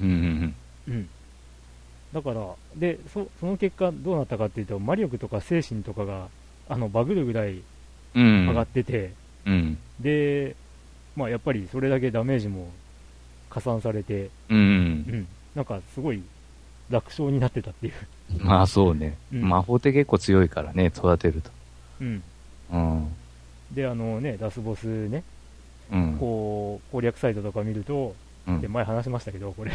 [0.00, 0.08] うん。
[0.08, 0.54] うん。
[0.88, 1.08] うん。
[2.12, 6.28] だから、で、そその結果どうなったかっていうと、魔力とか精神とかが、
[6.68, 7.62] あの、バグるぐらい
[8.14, 8.48] うん。
[8.48, 9.12] 上がってて、
[9.46, 9.78] うん。
[10.00, 10.56] で、
[11.16, 12.68] まあやっぱりそれだけダメージも
[13.48, 14.30] 加算されて、う。
[14.50, 15.26] うんん。
[15.54, 16.22] なんかすごい
[16.90, 17.92] 楽勝になってたっていう。
[18.38, 19.16] まあそうね。
[19.32, 21.50] うん魔法って結構強いからね、育てると。
[22.00, 22.22] うん。
[22.72, 23.08] うん。
[23.72, 25.24] で、あのね、ラスボスね、うん。
[26.18, 28.14] こう、攻略サイトとか見ると、
[28.46, 29.72] うんで、前話しましたけど、これ、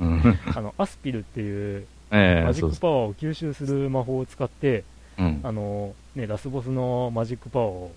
[0.00, 0.38] うん。
[0.54, 4.84] あの、アスピルっていうマジックパワーを吸収する魔法を使って。
[5.18, 7.92] あの、ね、ラスボスのマジックパワーを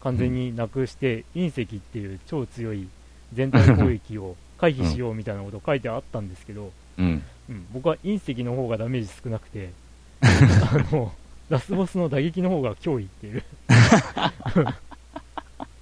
[0.00, 2.88] 完全になくして、隕石っていう超強い
[3.32, 7.22] 全体攻撃を 回避しようみたいなこと書いてあったんですけど、うん。
[7.48, 9.70] うん、僕は隕石の方がダメージ少なくて、
[10.22, 11.12] あの、
[11.50, 13.42] ラスボスの打撃の方が脅威っていう。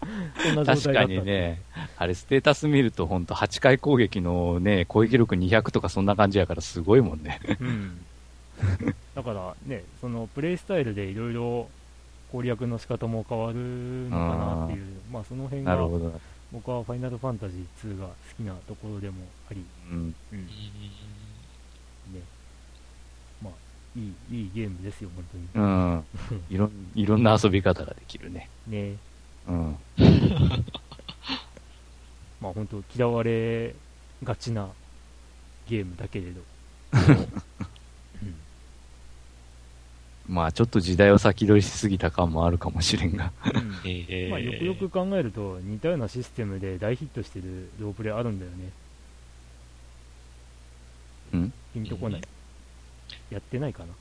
[0.64, 1.62] 確かにね、
[1.96, 7.40] あれステータス見ると本当8回攻撃のね、攻撃力200とかそんな感じやからすごいもんね。
[7.60, 8.04] うん。
[9.14, 11.68] だからね、そのプレイスタイルでいろいろ
[12.32, 15.88] 攻略の仕方も変わるのかなっていう、まあその辺が。
[16.52, 19.16] 僕はファイナルファンタジー2が好きなところでも
[19.50, 20.14] あり、うん。
[20.32, 20.54] うん、ね、
[23.42, 25.64] まあいい、いいゲームですよ、本当に。
[25.66, 26.04] うん。
[26.48, 28.48] いろん、いろんな遊び方ができるね。
[28.68, 28.94] ね、
[29.48, 29.76] うん。
[32.40, 33.74] まあ本当嫌われ
[34.22, 34.68] がちな
[35.68, 36.40] ゲームだけれど。
[38.22, 38.34] うん
[40.26, 43.30] まあちょっと時代を先取りしすぎた感もあるかもしれんが。
[43.44, 48.70] うん えーまあ、よくよく考えると似たようなシステムで大ヒットしてるロープレあるんだよね。
[51.34, 52.22] うんピンとこない。
[53.30, 53.92] やってないかな。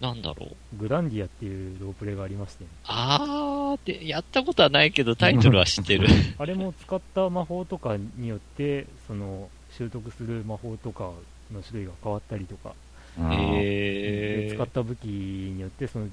[0.00, 0.76] なんだろう。
[0.76, 6.08] グランディアっていうロープレがありまして、あー、で、やったことはないけど、タイトルは知ってる。
[6.38, 11.12] あれも使った魔法とかによって、その習得する魔法とか
[11.52, 12.74] の種類が変わったりとか、
[13.18, 16.08] うんえーで使っ、た武器によってその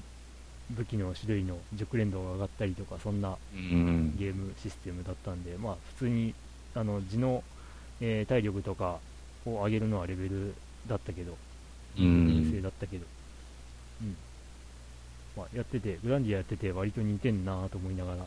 [0.70, 4.16] 武器の種類の熟練度が上がったりとか、そんなうん。
[4.18, 6.34] ゲームシステムだったんで、まあ、普通に
[6.74, 7.42] あの地の、
[8.00, 8.98] えー体力とか
[9.46, 10.54] を上げるのはレベル
[10.86, 11.36] だったけど、
[11.98, 13.04] うん人生だったけど、
[14.02, 14.16] うん
[15.36, 18.26] まあ、やってて、グランディアやってて、割と似てんなと思いながら、う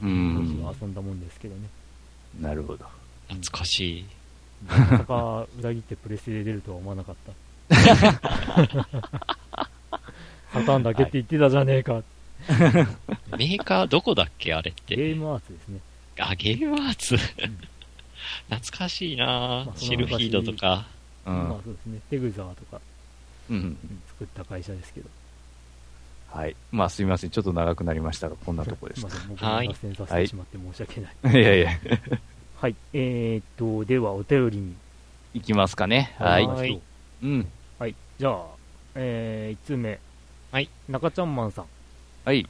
[0.00, 0.74] 当時んは。
[0.80, 1.68] 遊んだもんですけどね、
[2.40, 2.84] なるほど。
[3.28, 4.06] 懐かしい。
[4.66, 7.32] まさか裏切ってプレステで出るとは思わなかった。
[10.52, 12.02] サターンだけって言ってたじゃねえか、
[13.38, 14.96] メーカーどこだっけあれって。
[14.96, 15.80] ゲームアーツですね。
[16.18, 17.16] あ、ゲームアーツ。
[18.50, 19.26] 懐かしいな
[19.66, 20.86] まあシルフィードとか。
[21.26, 22.80] うんまあそうですね、テグザーとか、
[24.08, 25.08] 作った会社ですけど。
[26.30, 26.56] はい。
[26.70, 27.30] まあすみません。
[27.30, 29.10] ちょっと長くなりましたが、こんなとこですすいま。
[29.10, 31.40] せん、僕はいが脱線させてしまって申し訳ない。
[31.40, 31.70] いやいや、
[32.56, 34.74] はい、えー、っと、ではお便りに
[35.34, 36.14] いきますかね。
[36.18, 36.46] はい。
[36.46, 36.76] 行きましょ
[37.22, 37.48] ううん。
[37.78, 38.44] はい、じゃあ、
[38.94, 39.98] えー、1通目。
[40.50, 40.68] はい。
[40.88, 41.66] 中ちゃんマンさん。
[42.24, 42.46] はい。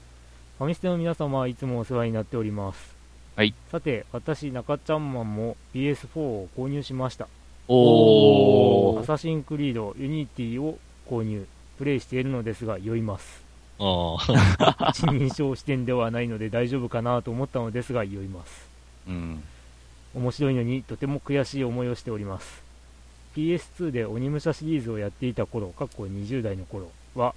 [0.58, 2.94] ファミステの皆様はいつもお世話になっております。
[3.34, 3.54] はい。
[3.70, 7.26] さて、私、中ちゃんマンも PS4 を購入しました。
[7.68, 9.00] おー。
[9.00, 11.46] アサシンクリード、ユニティを購入。
[11.78, 13.42] プレイしているのですが、酔います。
[14.94, 18.68] 一人称視点ではないので大丈夫かなと思ったのですが、酔います。
[19.08, 19.42] うん。
[20.14, 22.62] 面白いのにとても悔しい思いをしております
[23.34, 27.34] PS2 で鬼武者シリーズをやっていた頃かっこ20代の頃は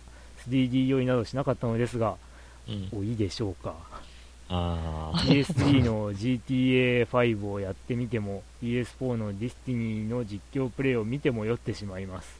[0.50, 2.16] 3D 酔いなどしなかったのですが
[2.68, 3.00] うん。
[3.00, 3.76] おいいでしょうか
[4.50, 5.44] あー。
[5.44, 12.40] PS3 の GTA5 をやってみても PS4 のディスティニーの実況プレイを見ても酔ってしまいます、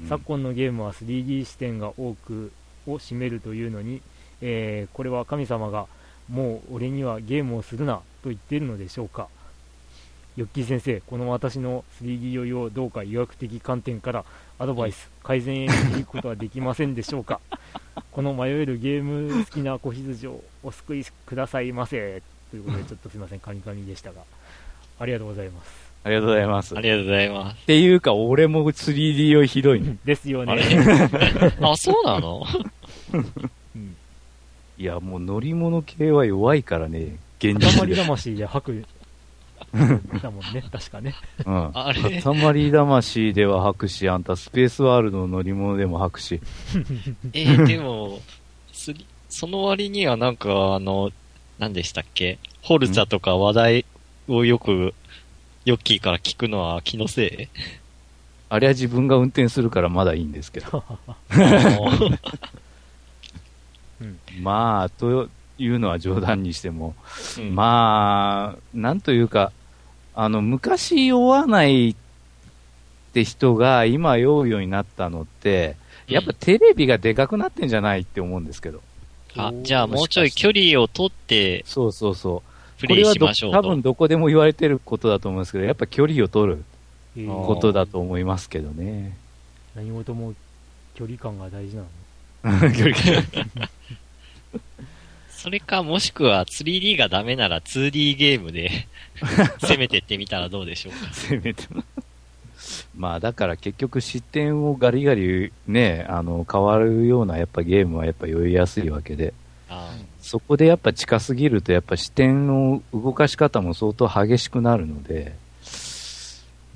[0.00, 0.08] うん。
[0.08, 2.52] 昨今のゲームは 3D 視点が多く
[2.86, 4.02] を占めるというのに、
[4.40, 5.86] えーこれは神様が
[6.28, 9.28] もう俺にはゲームをするなと言っているのでしょうか。
[10.36, 14.24] ヨッキー先生この私の 3D 酔いをどうか医学的観点から
[14.58, 17.40] アドバイス改善へ導くことはできませんでしょうか。
[18.12, 22.22] この迷えるゲーム好きな子羊をお救いくださいませ。
[22.50, 23.40] ということでちょっとすいません。
[23.40, 24.22] カニカニでしたが。
[24.98, 26.74] ありがとうございますありがとうございます。
[26.74, 27.66] っありがとうございます。
[27.66, 29.96] ていうか、俺も 3D 酔いひどいね。
[30.04, 30.58] ですよね
[31.62, 32.44] あ、そうなの？
[33.74, 33.96] うん
[34.78, 37.96] いや、もう乗り物系は弱いからね、現塊実で。
[37.96, 38.84] 魂で吐く
[40.20, 41.14] だもんね 確かね
[41.46, 41.70] うん。
[41.72, 42.20] あれ？
[42.20, 46.40] 塊魂では吐くし、あんたスペースワールドの乗り物でも吐くし。
[47.32, 48.18] えーでも、
[49.28, 51.10] その割にはなんか、あの、
[51.60, 52.38] 何でしたっけ？
[52.62, 53.84] ホルツァとか話題
[54.26, 54.94] をよく、
[55.64, 57.48] ヨッキーから聞くのは気のせい？
[58.48, 60.84] あれは自分が運転するからまだいいんですけど。
[64.40, 66.94] まあ、というのは冗談にしても、
[67.38, 69.52] うんまあ、なんというか、
[70.14, 71.94] あの、昔酔わないっ
[73.12, 75.76] て人が今酔うようになったのって、
[76.08, 78.82] やっぱテレビがでかくなってんじゃないって思うんですけど。
[79.36, 82.51] あ、じゃあもうちょい距離を取ってそうそうそう。
[82.86, 83.58] プレイしましょうと。
[83.58, 86.64] これはど多分どこでも言われてることだと思うんですけど、やっぱ距離を取る
[87.26, 89.16] ことだと思いますけどね。
[89.74, 90.34] 何事も
[90.94, 91.88] 距離感が大事なの
[92.72, 93.22] 距離
[95.30, 98.86] それか、もしくは 3D がダメなら 2D ゲームで
[99.60, 101.12] 攻めてってみたらどうでしょうか。
[101.12, 101.82] せめても。
[102.94, 109.34] まあだから結局失点をガリガリね、あの、変わるようなやっぱゲームはやっぱ酔いやすいわけで、
[109.68, 109.92] あ
[110.22, 115.34] そこでやっぱ近すぎるとやっぱ視点の動かし方も相当激しくなるので、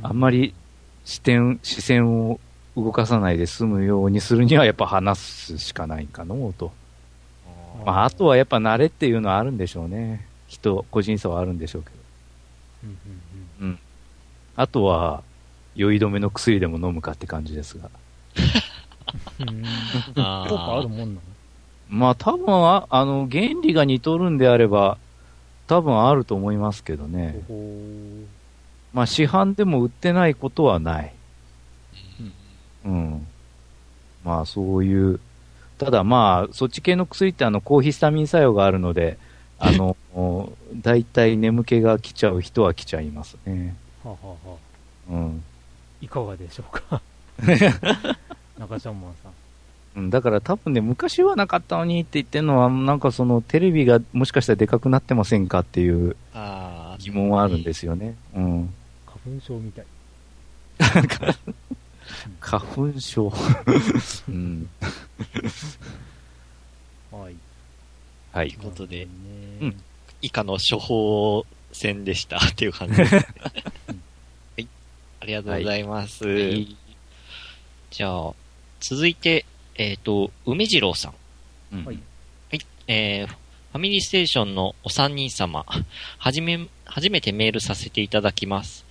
[0.02, 0.52] あんまり
[1.04, 2.40] 視点、視線を
[2.76, 6.72] 動かさないで済むようにするにはやっぱ話すしかないかのと。
[7.82, 10.26] ーまああとはやっぱ慣れっていうのはあるんでしょうね。
[10.48, 11.96] 人、個人差はあるんでしょうけど。
[13.60, 13.78] うんうん
[14.58, 15.22] あとは、
[15.74, 17.90] 酔い止めの薬でも飲むかって感じですが。
[20.16, 21.35] 効果あるもんなの？
[21.88, 24.98] まあ多分あ、あの、原理が似とるんであれば、
[25.66, 27.40] 多分あると思いますけどね。
[28.92, 31.12] まあ市販でも売ってないことはない。
[32.84, 33.26] うん。
[34.24, 35.20] まあそういう、
[35.78, 39.18] ただまあ、そっち系の薬ってあの、抗ヒスタミン作用があるので、
[39.58, 39.96] あの、
[40.82, 43.76] 大体眠気が来ちゃう人は来ちゃいますね。
[44.02, 44.56] はあはあは
[45.10, 45.44] あうん。
[46.00, 47.00] いかがでしょうか？
[48.58, 49.32] 中ちゃんマンさん
[50.10, 56.16] だから多分ね、昔はなかったのにって言ってるのは、なんかそのテレビがもしかしたらでかくなってませんかっていう
[56.98, 58.14] 疑問はあるんですよね。
[58.34, 58.74] うん。
[59.06, 59.86] 花粉症みたい
[62.40, 63.32] 花粉症。
[64.28, 64.68] うん。
[67.10, 67.36] はい
[68.32, 68.60] はいという。
[68.70, 69.10] ことで、ね
[69.62, 69.76] うん
[70.22, 73.26] 以下の処方箋でした っていう感じです、ね。
[74.56, 74.68] はい。
[75.20, 76.24] ありがとうございます。
[77.90, 78.34] じゃあ、
[78.80, 79.44] 続いて、
[79.78, 81.14] えっ、と、梅次郎さん。
[81.72, 81.98] うんはい
[82.88, 85.64] えー、ファミリーステーションのお三人様、
[86.18, 88.86] はじめ、初めてメールさせていただきます。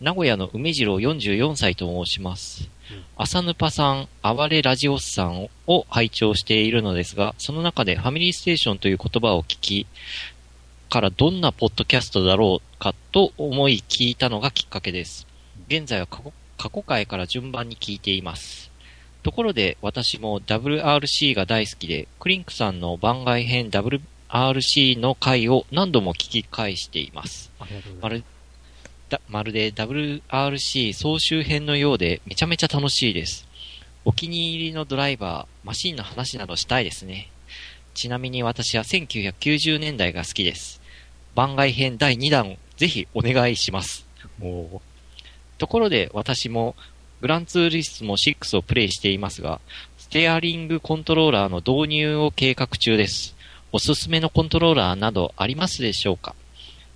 [0.00, 3.04] 名古屋の梅次郎44歳と申しますうん。
[3.16, 9.86] 朝ぬぱさん、暴れラジオスさんを拝聴しているのですが、その中でファミリーステーションという言葉を聞き、
[10.88, 15.26] からどんなポッドキャストだろうかと思い聞いたのがきっかけです。
[15.68, 18.70] 現在は過去過去回から順番に聞いています。
[19.26, 27.50] ところで私も WRC が大好きで、クリンクさんの番外編 WRC の回を何度も聞き返しています。
[28.00, 28.22] まる
[29.08, 33.48] だまるで WRC 総集編のようでめちゃめちゃ楽しいです。
[34.04, 37.28] お気に入りのドライバー、マシンの話などしたいですね。
[37.94, 40.80] ちなみに私は1990年代が好きです。
[41.34, 44.06] 番外編第2弾、ぜひお願いします。
[45.58, 46.76] ところで私も
[47.20, 49.60] グランツーリスモ6をプレイしていますが、
[49.98, 53.34] ステアリングコントローラーの導入を計画中です。
[53.72, 56.34] おすすめのコントローラーなどありますでしょうか？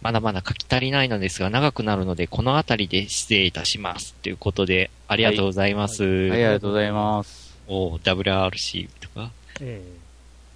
[0.03, 4.15] まだまだ書き足りないのですが、長くなるので、この辺りで失礼いたします。
[4.15, 6.05] ということで、ありがとうございます。
[6.05, 7.59] はい、ありがとうございます。
[7.69, 9.31] お WRC とか？
[9.61, 10.01] ええ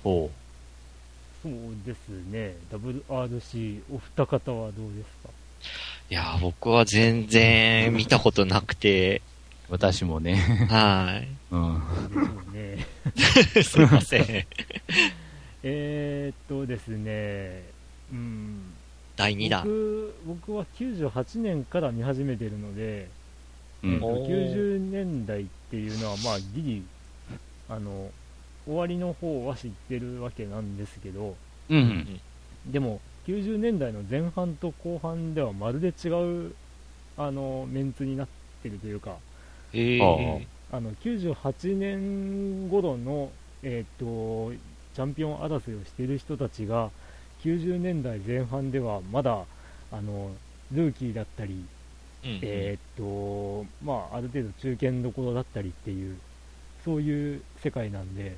[0.05, 0.31] おう
[1.43, 1.53] そう
[1.85, 2.55] ですね。
[2.73, 5.31] WRC、お二方はどうですか？
[6.11, 9.21] いやー、僕は全然見たことなくて、
[9.69, 10.37] 私もね。
[10.69, 12.53] はうん。
[12.53, 12.87] ね。
[13.57, 13.63] い。
[13.65, 14.25] すいません。
[15.63, 17.63] えーっとですね、
[18.13, 18.61] うん、
[19.17, 19.63] 第2弾。
[19.65, 20.15] 僕
[20.47, 23.09] 僕は98年から見始めてるので、
[23.83, 26.83] うんおー90年代っていうのは、まあ、ギリ、
[27.69, 28.11] あの、
[28.67, 31.37] 終わりの方は知ってるわけなんですけど、
[31.69, 32.21] うん。
[32.67, 36.55] でも、90年代の前半と後半ではまるで違う、
[37.19, 38.29] あの、メンツになっ
[38.63, 39.17] てるというか、
[39.75, 43.31] えー、あの、98年頃の、
[43.63, 44.53] えっ、と、
[44.95, 46.91] チャンピオン争いをしている人たちが、
[47.43, 49.45] 90年代前半ではまだ、
[49.91, 50.31] あの、
[50.73, 51.65] ルーキーだったり、
[52.25, 56.17] うんえーっと、まあ、ある程度中堅どころだったりっていう、
[56.85, 58.37] そういう世界なんで、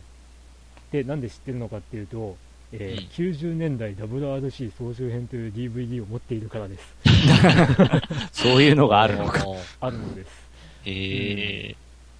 [0.91, 2.37] で、なんで知ってるのかっていうと、
[2.72, 3.07] えーうん
[3.37, 6.95] 90年代 WRC 総集編という DVD を持っているからです。
[8.32, 9.45] そういうのがあるのか。
[9.80, 10.45] あるのです。
[10.87, 11.76] え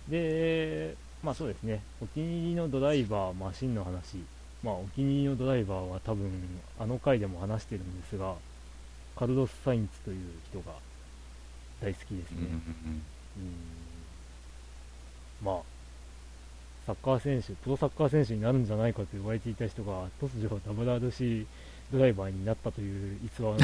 [0.09, 4.19] で、まあそうですね、お気に入りのドライバー、マシンの話、
[4.62, 6.31] まあお気に入りのドライバーは多分、
[6.79, 8.35] あの回でも話してるんですが、
[9.17, 10.19] カルロス・サインツという
[10.51, 10.75] 人が
[11.81, 12.39] 大好きですね。
[13.37, 13.47] うん
[15.43, 15.57] まあ、
[16.87, 21.47] サッカー選手、プロサッカー選手になるんじゃないかと言われていた人が、突如 WRC
[21.93, 23.57] ドライバーになったという逸話の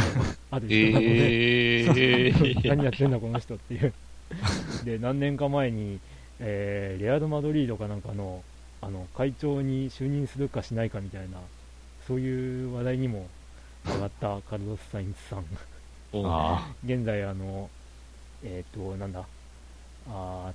[0.50, 3.92] あるー、人なので、えー、 何やってんだこの人っていう。
[4.84, 6.00] で、何年か前に、
[6.38, 8.42] えーレアル・マドリードかなんかの、
[8.80, 11.38] あの、会長に就任するかしないかみたいな、
[12.06, 13.26] そういう話題にも
[13.86, 15.44] 上がったカルロス・サインツさん。
[16.84, 17.70] 現在、あの、
[18.44, 19.24] えっ、と、なんだ、
[20.08, 20.54] あーっ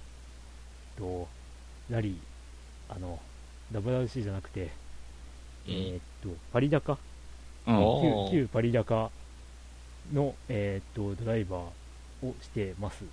[0.97, 1.27] と、
[1.89, 3.19] ラリー、あの、
[3.71, 4.69] WRC じゃなくて、
[5.67, 5.73] うん。
[5.73, 6.97] えっ、と、パリ高
[8.29, 9.11] 旧旧パリ高
[10.13, 13.03] の、えっ、と、ドライバーをしてます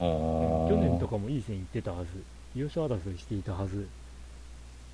[0.00, 2.08] 去年とかもいい線いってたはず、
[2.54, 3.86] 優勝争いしていたはず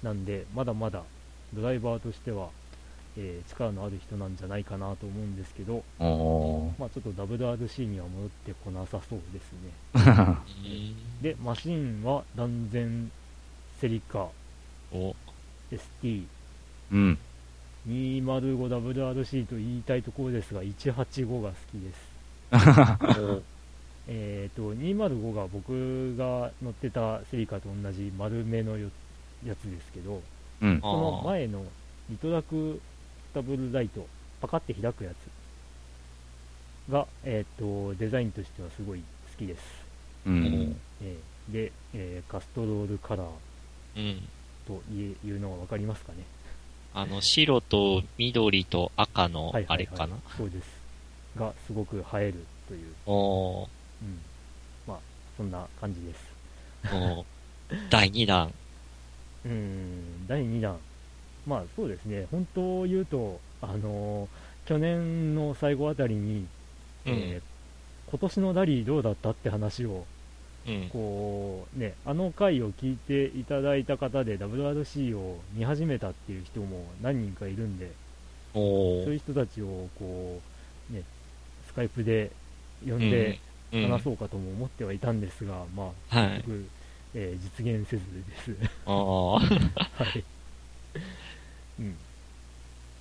[0.02, 1.02] なんで、まだまだ
[1.54, 2.48] ドライバーとしては、
[3.16, 5.82] えー力のある人なんじゃないかなと思うんですけど、
[6.78, 9.72] まあ、ちょっと WRC には戻ってこなさそうですね。
[9.94, 9.98] う
[11.20, 13.10] んで、マシンは断然
[13.80, 14.28] セリカ
[14.92, 15.14] お
[15.70, 16.24] ST、
[16.92, 17.18] うん。
[17.88, 22.16] 205WRC と言いたいところですが、185が好きです。
[24.08, 28.90] おえー、と205が僕が乗ってたセリカと同じ丸めのよ
[29.44, 30.22] やつですけど、
[30.62, 30.80] うん。
[30.80, 31.64] その前の
[32.08, 32.80] リトラク
[33.34, 34.06] タブルライト、
[34.40, 35.10] パカって開くや
[36.88, 39.62] つが、えー、とデザインとしてはすごい好きです。
[40.26, 40.76] うん。
[41.02, 43.26] えーで、えーカストロールカラー
[43.96, 44.28] うん。
[44.66, 46.24] といえいうのが分かりますかね。
[46.92, 50.16] あの、白と緑と赤のはいはいはいあれかな？
[50.36, 50.68] そうです。
[51.38, 53.68] がすごく映えるという、おー
[54.02, 54.18] うん、
[54.86, 54.98] まあ
[55.36, 56.36] そんな感じです。
[57.90, 58.52] 第2弾。
[59.44, 60.78] うーん、第2弾。
[61.46, 64.28] まあそうですね、本当を言うと、あのー
[64.66, 66.46] 去年の最後あたりに、
[67.04, 67.56] えー
[68.08, 70.06] 今年のラリーどうだったって話を、
[70.66, 70.88] うん。
[70.90, 77.90] こうね、あの回を聞いていただいた方で WRC を見始めたっていう人も何人かいるんで、
[78.52, 78.60] そ
[79.10, 80.40] ういう人たちをこ
[80.90, 81.02] う、ね、
[81.66, 82.30] スカイプで
[82.86, 83.38] 呼んでうん
[83.72, 86.42] 話そうかとも思ってはいたんですが、まあ、はい。
[86.46, 86.64] 僕、
[87.14, 88.56] えー実現せずです。
[88.86, 88.94] あー
[89.38, 89.38] は
[90.18, 90.24] い。
[91.80, 91.90] うん。
[91.90, 91.92] っ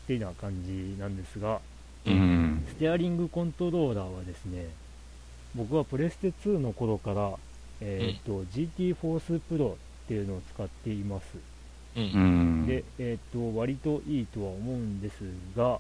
[0.08, 1.62] ていうような感じなんですが、
[2.06, 2.64] うん。
[2.68, 4.68] ステアリングコントローラーはですね、
[5.56, 7.38] 僕はプレステ2の頃から、
[7.82, 11.38] えーと GT フォースプロっていうのを使っています。
[11.96, 12.00] う。
[12.00, 12.68] うんん。
[12.68, 15.24] で、えーと、割といいとは思うんです
[15.56, 15.80] が、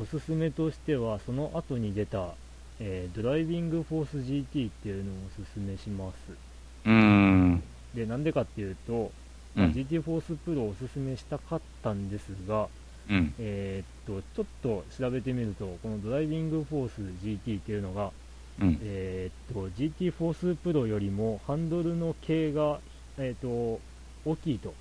[0.00, 2.34] おすすめとしては、その後に出た、
[2.80, 6.16] えードライビングフォース GT っていうのをおすすめします。
[6.86, 7.62] うん。
[7.94, 9.10] で、なんでかっていうと、
[9.54, 9.72] まあ、うん。
[9.72, 12.68] GT フォースプロをおすすめしたかったんですが、
[13.10, 13.32] うん。
[13.38, 18.10] えーっと、ちょっと調べてみると、このドライビングフォース GT っていうのが、
[18.60, 18.78] うん。
[18.82, 22.78] えーっと、GT フォースプロよりもハンドルの径が、
[23.18, 23.80] えーっと、
[24.24, 24.74] 大きいと。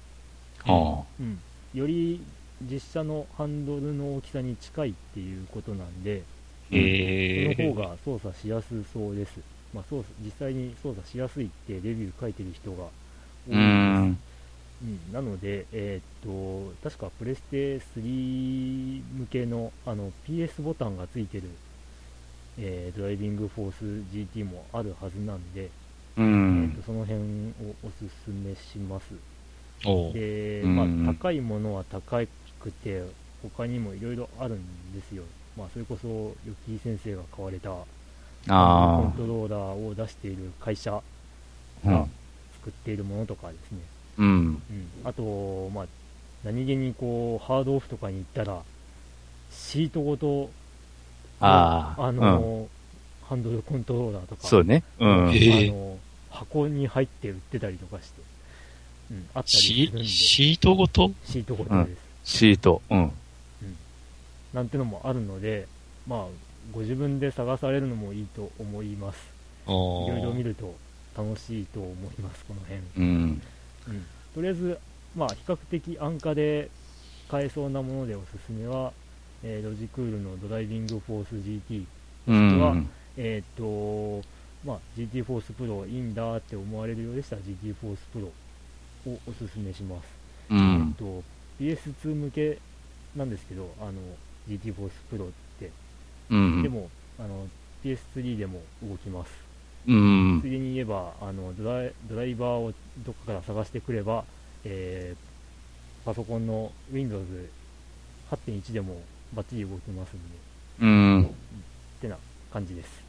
[0.63, 1.39] はうん。
[1.73, 2.21] より
[2.69, 6.21] 実車のハンドルの大きさに近いっていうことなんで、
[6.71, 7.55] えー。
[7.55, 9.39] その方が操作しやすそうです。
[9.73, 12.87] まあ、操作実際に操作しやすいってレビュー書いてる人が多
[13.47, 13.57] いです。
[13.57, 14.17] ん。
[14.83, 21.43] うん、なので、えーっと、確かプレステ3向けのあの PS ボタンがついてる、
[22.57, 25.69] えードライビングフォース GT もあるはずなんで、う
[26.17, 26.83] えーと。
[26.83, 29.13] その辺をおすすめします。
[30.13, 32.17] で、うんまあ、高いものは高
[32.59, 33.03] くて、
[33.41, 35.23] 他にもいろいろあるんですよ。
[35.57, 37.85] まあ、それこそ、ヨッキー先生が買われた、コ
[38.47, 41.01] あントローラーを出している会社が
[41.83, 43.79] 作っているものとかですね。
[44.17, 44.27] うん。
[44.27, 44.59] うん、
[45.03, 45.85] あと、まあ、
[46.43, 48.61] 何気にこう、ハードオフとかに行ったら、
[49.51, 50.49] シートごと、
[51.39, 52.07] ああ。
[52.07, 52.67] あの、
[53.23, 54.83] ハンドルコントローラーとか、そうね。
[54.99, 55.29] うん。
[55.29, 55.97] あの
[56.29, 58.21] 箱に入って売ってたりとかして、
[59.11, 61.11] うん、あったりすシるんで、シートごと？
[61.25, 62.37] シートごとです。
[62.37, 62.81] シート。
[62.89, 63.11] うん。
[64.53, 65.67] なんてのもあるので、
[66.07, 66.25] まあ、
[66.71, 69.17] ご自分で探されるのもいいと思います。
[69.67, 70.49] いおろいろ見る。
[70.49, 70.75] ると
[71.17, 72.79] 楽しいと思います、この辺。
[72.97, 73.41] うん。
[73.87, 74.77] うん、とりあえず、
[75.15, 76.69] まあ、比較的安価で
[77.29, 78.91] 買えそうなものでおすすめは、
[79.43, 81.85] えーロジクールのドライビングフォース GT、
[82.27, 82.89] うん。
[83.17, 84.27] えーっと、
[84.65, 88.27] まあ、GT フォースプロいいんだって思われるようでしたら GT フォースプロ
[89.11, 90.05] をおすすめします。
[90.49, 90.95] うえーんっ。
[90.95, 91.23] と、
[91.59, 92.59] PS2 向け
[93.15, 93.91] なんですけど、あの、
[94.49, 95.27] GT フォースプロっ
[95.59, 95.69] て、
[96.29, 96.63] うん。
[96.63, 96.89] でも、
[97.19, 97.47] あの、
[97.83, 99.31] PS3 でも動きます。
[99.87, 100.47] うんつ。
[100.47, 104.23] いでに言えばあのドライ、ドライバーをどっかから探してくれば、
[104.63, 105.31] えー
[106.03, 108.99] パソコンの Windows8.1 でも
[109.35, 110.23] バッチリ動きますんで、
[110.81, 111.23] うん。
[111.25, 111.27] っ
[112.01, 112.17] てな
[112.51, 113.03] 感じです。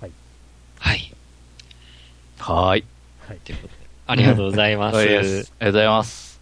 [0.00, 0.12] はい。
[2.38, 2.84] はーい。
[3.28, 3.38] はい。
[3.40, 3.80] ということで。
[4.06, 4.96] ありがとうございます。
[4.96, 6.40] は いありがとうございます。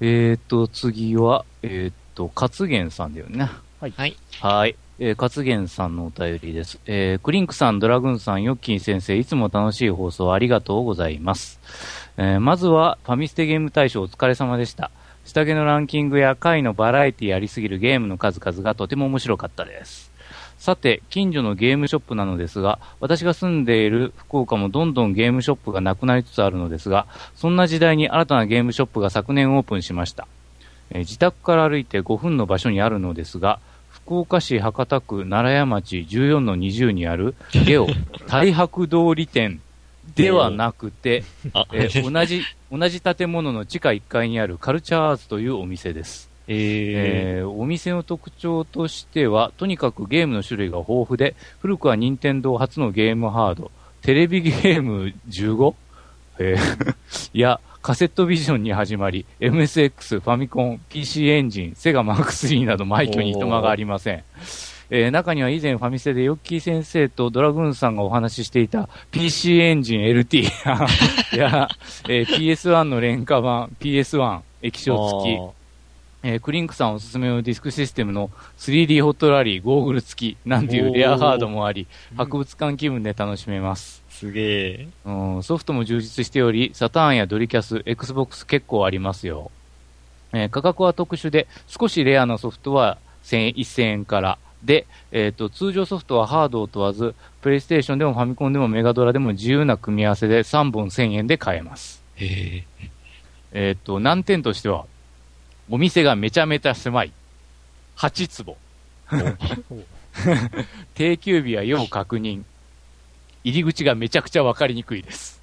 [0.00, 3.48] えーっと、次は、えーっと、勝元さんだよね。
[3.80, 4.16] はい。
[4.40, 4.74] はい。
[4.98, 6.80] えー、勝元さんのお便りです。
[6.86, 11.60] えー、クリンクさん、ドラグーンさん、ヨッキー先生、いつも楽しい放送ありがとうございます。
[12.16, 14.90] えー、まずは、ファミステゲーム大賞お疲れ様でした。
[15.26, 20.10] 下着のランキングや回のバラエティありすぎるゲームの数々がとても面白かったです。
[20.56, 30.26] さて、近所のゲームショップなのですが、私が住んでいる福岡もどんどんゲームショップがなくなりつつあるのですが、そんな時代に新たなゲームショップが昨年オープンしました。
[30.90, 33.58] えー自宅から歩いて5分の場所にあるのですが、
[33.90, 37.34] 福岡市博多区奈良屋町14の20にある
[37.64, 37.86] ゲオ
[38.28, 39.58] 大博通り店
[40.14, 46.30] ではなくて、あ、えー同じ、同じ建物の地下1階にあるカルチャーアーツというお店です。
[46.48, 53.72] ええーお店の特徴としては、とにかくゲームの種類が豊富で、古くは任天堂初のゲームハード、
[54.02, 55.74] テレビゲーム 15?
[56.38, 56.94] えー
[57.34, 64.24] いや、カセットビジョンに始まり、MSX、ファミコン、PC エンジン、セガマーク3など枚挙にいとまがありません。
[64.90, 70.42] えー中には以前ファミステでヨッキー先生とドラグーンさんがお話ししていた PC エンジン LT
[71.38, 71.68] やや、
[72.08, 84.02] えー PS1 の廉価版 PS1 液晶付き、えークリンクさんおすすめのディスクシステムの 3D ホットラリーゴーグル付きなんていうレアハードもあり、博物館気分で楽しめます。
[84.16, 84.88] すげえ。
[85.04, 89.50] うん、ソフトも充実しており、サターンやドリキャス、Xbox 結構ありますよ。
[90.32, 94.38] えー価格は特殊で、少しレアなソフトは1000 1000円から。
[94.64, 102.02] で、えっ、と、通常ソフトはハードを問わず、プレイステーションでもファミコンでもメガドラでも自由な組み合わせで3本1000円で買えます。
[102.14, 102.88] へえ。
[103.52, 104.86] えっ、と、難点としては、
[105.68, 107.12] お店がめちゃめちゃ狭い。
[107.98, 108.56] 8坪。
[109.70, 109.82] お
[110.94, 112.44] 定休日は要確認。
[113.46, 115.40] 入り口がめちゃくちゃわかりにくいです。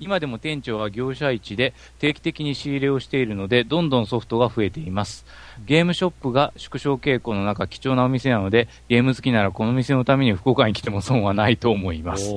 [0.00, 5.26] 今でも店長は業者市で定期的に仕入れをしているので、どんどんソフトが増えています。
[5.66, 12.32] ゲームショップが縮小傾向の中、貴重なお店なので、ゲーム好きならこの店のために福岡に来ても損はないと思います。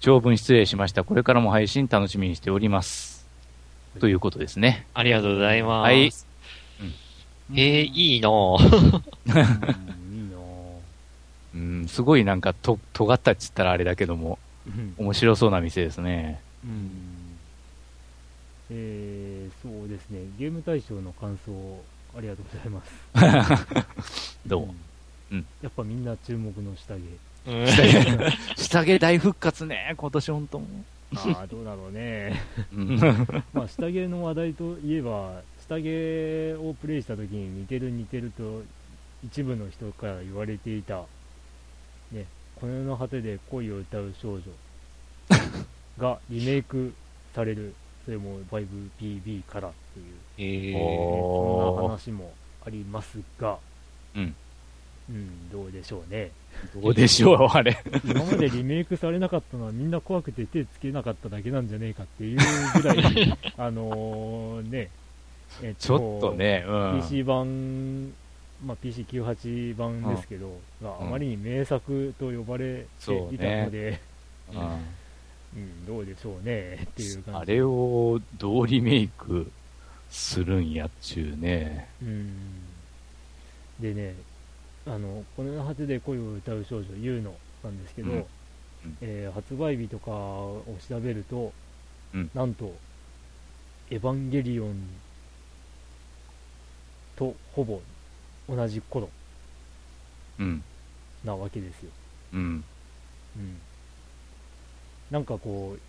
[0.00, 1.04] 長文失礼しました。
[1.04, 3.26] これからも配信楽しみにしております。
[4.00, 4.86] ということですね。
[4.94, 5.84] ありがとうございます。
[5.84, 6.10] はい。
[7.52, 9.02] えー、いいなぁ。
[11.54, 16.40] うんすごいなんかと、尖ったっつったらあれだけども、うん面白そうな店ですね。
[16.64, 16.90] うん
[18.70, 21.52] えー、そうですね、ゲーム大賞の感想、
[22.16, 24.38] ありがとうございます。
[24.46, 24.68] どう、
[25.32, 27.00] うんやっぱみんな注目の下着。
[27.46, 27.66] うん
[28.56, 30.66] 下着大復活ね、今年本当も。
[31.16, 32.42] ああ、どうだろうね。
[32.74, 32.98] うん
[33.52, 38.62] まあ、下着の話題といえば、下着をプレイした時に似てる似てると、
[39.24, 41.04] 一部の人から言われていた、
[42.12, 42.26] ね、
[42.56, 44.42] この世の果てで恋を歌う少女
[45.98, 46.94] がリメイク
[47.34, 47.74] される、
[48.04, 49.72] それも 5PB からっ
[50.36, 52.32] ていう、えー、そんな話も
[52.66, 53.58] ありますが、
[54.14, 54.34] うん
[55.08, 56.30] うん、どうでしょうね。
[56.74, 57.76] どうでしょう、 あれ。
[58.04, 62.38] 今までリメイクされなかったのはみんな怖くて手つけなかっただけなんじゃねえかっていう
[62.80, 64.88] ぐらい、 あのね、
[65.62, 67.00] えっちょっとね、うん。
[67.02, 68.12] PC 版、
[68.64, 74.00] まあ、PC98 版ですけど、があまりに名作と呼ばれていたので、
[74.52, 74.60] うん
[75.56, 77.40] うん、どうでしょうねっていう感じ。
[77.40, 79.50] あれをどうリメイク
[80.10, 81.88] するんやっちゅうね。
[82.02, 82.32] うん。
[83.80, 84.14] でね、
[84.86, 88.26] あの、この果てで恋を歌う少女、ユーノなんですけど、うんうん
[89.00, 91.52] えー発売日とかを調べると、
[92.14, 92.74] うんなんと、
[93.90, 94.76] エヴァンゲリオン
[97.16, 97.80] とほぼ
[98.48, 99.08] 同じ頃
[100.38, 100.62] うん。
[101.24, 101.90] なわけですよ。
[102.34, 102.64] うん。
[103.36, 103.56] うん。
[105.10, 105.80] なんかこう、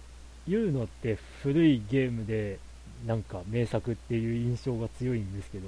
[0.50, 2.60] ユーノって古いゲームで、
[3.06, 5.68] なんか名作っていう印象が強いんですけど、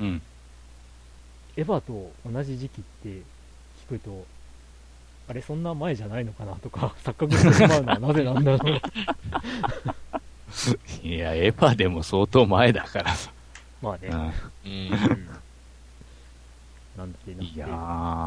[0.00, 0.22] うん。
[1.56, 3.22] エヴァと同じ時期って聞
[3.88, 4.26] くと、
[5.28, 8.80] あれ、そんな前じゃないのかなとか、 錯覚してしまうのはなぜなんだろう。
[11.06, 13.30] いや、エヴァでも相当前だからさ。
[13.82, 14.08] まあね。
[14.64, 14.74] うんう
[15.14, 15.28] ん。
[16.96, 17.70] うんなんいやー、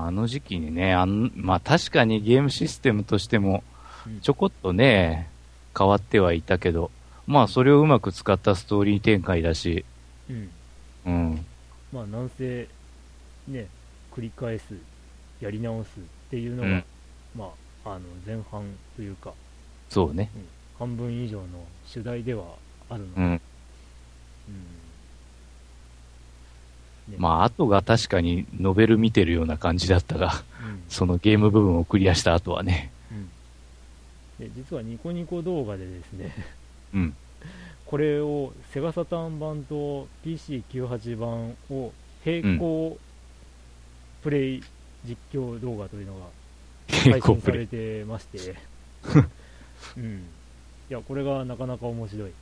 [0.07, 3.63] あの時期にね、あんまあ確かにゲームシステムとしても
[4.05, 5.29] うんちょこっとね、
[5.77, 6.91] 変わってはいたけど、
[7.25, 9.85] まあそれをうまく使ったストーリー展開だし、
[10.29, 10.49] うん。
[11.05, 11.45] うん。
[11.91, 12.67] まあ、なんせ、
[13.47, 13.67] ね、
[14.13, 14.75] 繰り返す、
[15.41, 16.83] やり直すっていうのが、うん
[17.35, 17.51] ま
[17.85, 18.63] あ、あの、前半
[18.95, 19.33] というか、
[19.89, 20.29] そうね。
[20.35, 20.45] うん
[20.79, 21.45] 半分以上の
[21.85, 22.45] 主題では
[22.89, 23.25] あるので、うん。
[23.25, 23.39] うん
[27.09, 32.91] ねまあ後が確かにノベル見てるような感じだったが、うんそのゲーム部分をクリアした後はね。
[33.11, 33.29] うん
[34.39, 36.33] で実はニコニコ動画でですね、
[36.93, 37.15] うん。
[37.85, 41.91] これをセガサターン版と PC98 版を
[42.25, 42.97] 並行
[44.21, 44.63] プレイ
[45.05, 46.25] 実況動画というのが
[46.89, 47.21] 配。
[47.21, 48.55] 信されてまして、
[49.97, 50.23] うん、
[50.89, 52.29] いや、これがなかなか面白い。
[52.29, 52.33] う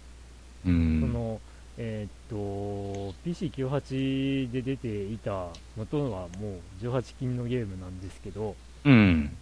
[0.65, 1.13] そん。
[1.13, 1.39] の
[1.77, 9.35] えーっと PC98 で出ていた元はもう18金のゲームなんですけど、うん。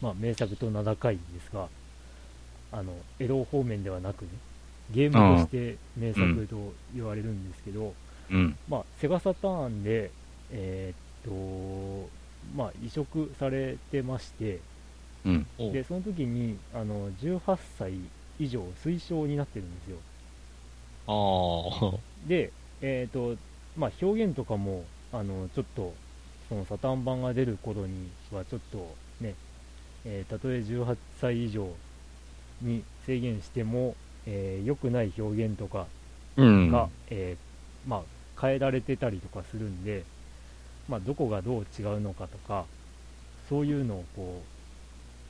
[0.00, 1.68] まあ、名作と名高いですが、
[2.72, 4.28] あのエロ方面ではなくね、
[4.90, 7.94] ゲームとして名作と言われるんですけど、
[8.30, 8.56] うん。
[8.68, 10.10] まあ、セガサターンで、
[10.52, 12.08] えーっと
[12.56, 14.60] まあ、移植されてまして、
[15.24, 15.46] うん。
[15.58, 17.92] おでその時にあの18歳
[18.38, 19.98] 以上推奨になってるんですよ。
[22.22, 23.38] で、えーと
[23.74, 26.00] まあ、表現とかもあのちょっと
[26.48, 29.38] そのサタン版が出る頃にはちょっとね、
[30.04, 31.80] えーたとえ18歳以上
[32.60, 35.92] に制限しても、えー良くない表現とか
[36.36, 36.70] うん。
[36.70, 38.06] が、えーま
[38.36, 40.06] あ、変えられてたりとかするんで、
[40.88, 42.68] まあ、どこがどう違うのかとか
[43.48, 44.48] そういうのをこ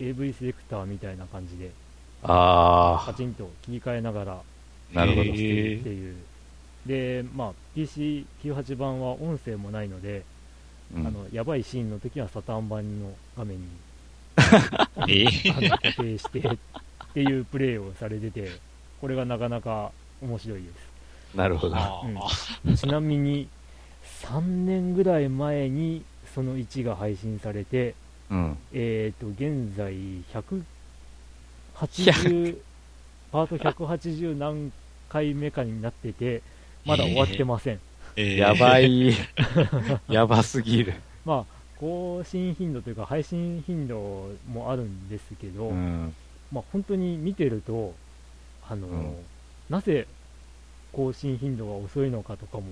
[0.00, 1.76] う AV セレクターみたいな感じで
[2.22, 4.44] あカチンと切り替えながらあ、
[4.92, 5.22] なるほど。
[5.22, 6.16] っていう。
[6.86, 10.24] で、まあ、PC98 版は音声もないので、
[10.94, 13.66] うんあの、やばいシーンの時はサターン版の画面に
[15.08, 15.24] え
[15.70, 16.42] 固定してっ
[17.14, 18.50] ていうプレイをされてて、
[19.00, 21.36] これがなかなか面白いです。
[21.36, 21.76] なるほど。
[21.76, 22.02] あ
[22.64, 23.48] うんちなみに、
[24.22, 26.02] 3年ぐらい前に
[26.34, 27.94] その1が配信されて、
[28.30, 28.56] うん。
[28.72, 29.94] えーと、現在
[31.74, 32.56] 180、
[33.32, 34.72] パート180何
[35.08, 36.42] 回目かになってて、
[36.84, 37.80] まだ終わってません。
[38.16, 38.80] えーやば。
[38.80, 39.12] い。
[40.08, 40.94] やばすぎる。
[41.24, 46.14] まあ、更新頻度というか配信頻度もあるんですけど、うん。
[46.52, 47.94] まあ、本当に見てると、
[48.68, 49.16] あのうん
[49.68, 50.08] なぜ
[50.92, 52.64] 更新頻度が遅いのかとかも、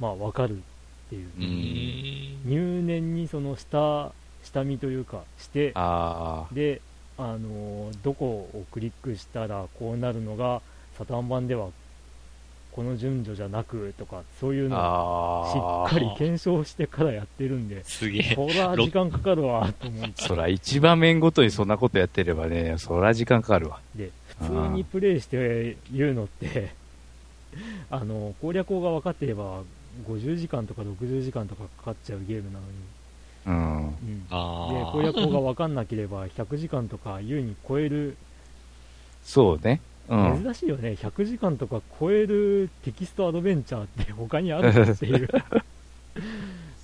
[0.00, 0.60] まあ、わかるっ
[1.08, 2.48] ていう、う。
[2.48, 6.80] 入念にその下下見というかして、あで、
[7.18, 10.60] あのどこをクリックしたらこうなるのが、
[10.98, 11.68] サタン版では
[12.76, 15.88] この順序じゃなくとか、そういうあ。
[15.88, 15.88] のを。
[15.88, 18.34] しっかり検証してからやってるんで、すげえ。
[18.34, 23.80] そりゃ時間かかるわと思って、 そら、一場面ごとにそんなことやってればね、そら時間かかるわ。
[23.94, 24.10] で
[24.40, 26.74] 普通にプレイして言うのって、
[27.90, 29.62] あの攻略法が分かっていれば、
[30.06, 32.72] 50時間とか60時間とかかかっちゃうゲームなのに、
[33.46, 33.86] うん。
[33.86, 34.92] うん、でああ。
[34.92, 38.16] 攻略法が分かんなければ、100時間とか優に超える、
[39.24, 39.80] そうね。
[40.08, 40.42] うん。
[40.42, 45.28] 珍しいよね、100時間とか超えるテキストアドベンチャーって他にあるのっていう。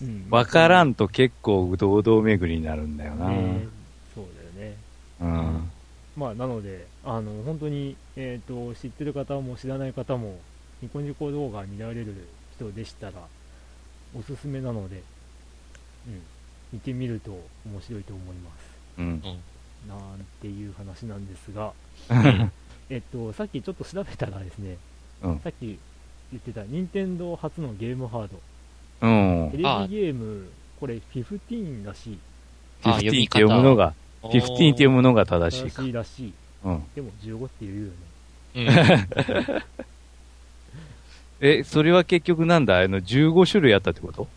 [0.02, 3.28] うんわからんと結構堂々巡りになるんだよな。
[3.28, 3.68] ね
[4.14, 4.24] そう
[4.56, 4.76] だよね。
[5.20, 5.70] うん。
[6.16, 10.40] まあ、なので、あの本当に、えー、と知ってる方も知らない方も、
[10.82, 13.12] ニコニコ動画見られる人でしたら、
[14.18, 15.02] おすすめなので、
[16.08, 16.22] うん、
[16.72, 17.30] 見てみると
[17.66, 18.54] 面白いと思います。
[18.98, 19.04] うん。
[19.04, 19.22] うん。
[19.88, 19.98] なん
[20.40, 21.72] ていう話なんですが、
[22.90, 24.76] えっと、さっきちょっと調べたらですね、
[25.22, 25.78] うんさっき
[26.32, 28.40] 言ってた任天堂初のゲームハード、
[29.06, 29.50] うん。
[29.50, 30.48] テレビゲあーム、
[30.80, 32.18] これ15らしい、
[32.84, 35.82] あ15って読むのが、おー15って読むのが正しいか。
[35.82, 36.32] 正しいらしい。
[36.64, 36.82] うん。
[36.94, 37.92] でも15って言うよね。
[38.54, 39.62] うん。
[41.40, 42.78] え、それは結局なんだ？
[42.80, 44.28] あの、15種類あったってこと？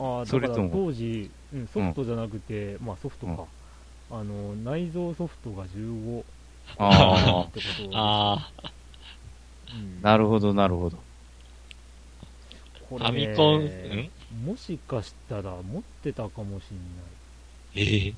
[0.00, 3.44] ああ、だからそれとも当時、うん、ソフトじゃなくて、まあソフトか、
[4.10, 6.24] あの、内蔵ソフトが15
[6.78, 7.82] あってこと。
[7.82, 8.50] ですあ
[9.74, 10.02] うん。
[10.02, 10.96] なるほど、なるほど。
[12.22, 12.26] あ、
[12.88, 14.46] フこれねァミコン、ん？
[14.46, 16.76] もしかしたら持ってたかもしん
[17.74, 17.86] ない。
[17.86, 18.14] ええ。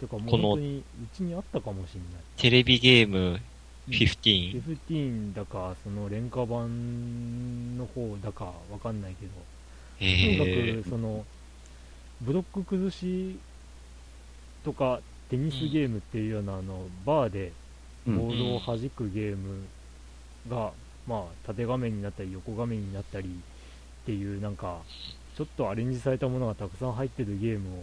[0.00, 0.82] てかもうこの本当にう
[1.16, 2.22] ちにあったかもしんない。
[2.36, 3.40] テレビゲーム
[3.88, 3.94] うん。
[3.94, 4.62] 15。
[4.88, 9.32] 15だか、その廉価版の方だかわかんないけど、
[10.02, 11.24] とにええかくその、
[12.22, 13.38] ブロック崩し
[14.64, 17.52] とかテニスゲームっていうようなあの、バーで
[18.06, 18.16] うん。
[18.16, 19.62] ボードを弾くゲーム
[20.48, 20.72] が、
[21.06, 24.78] まあ、縦画面になったり横画面になったりっていうなんか、
[25.36, 27.82] ちょっとアレンジされたものがたくさん入ってるゲームを、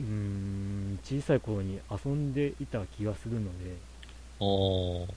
[0.00, 3.76] うーん、小さい頃に遊んでいた気がするので、
[4.40, 5.08] おー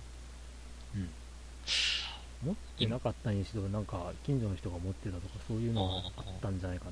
[2.43, 6.91] 持ってなかったにしろ、なんか近所の人が持ってたとかそういうのがあったんじゃないかな。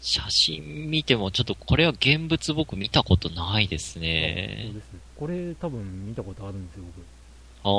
[0.00, 4.80] 写真見てもちょっとこれは現物僕見たことないですそうねで。
[4.80, 4.86] す。
[5.16, 7.04] これ多分見たことあるんですよ、僕。
[7.66, 7.70] あ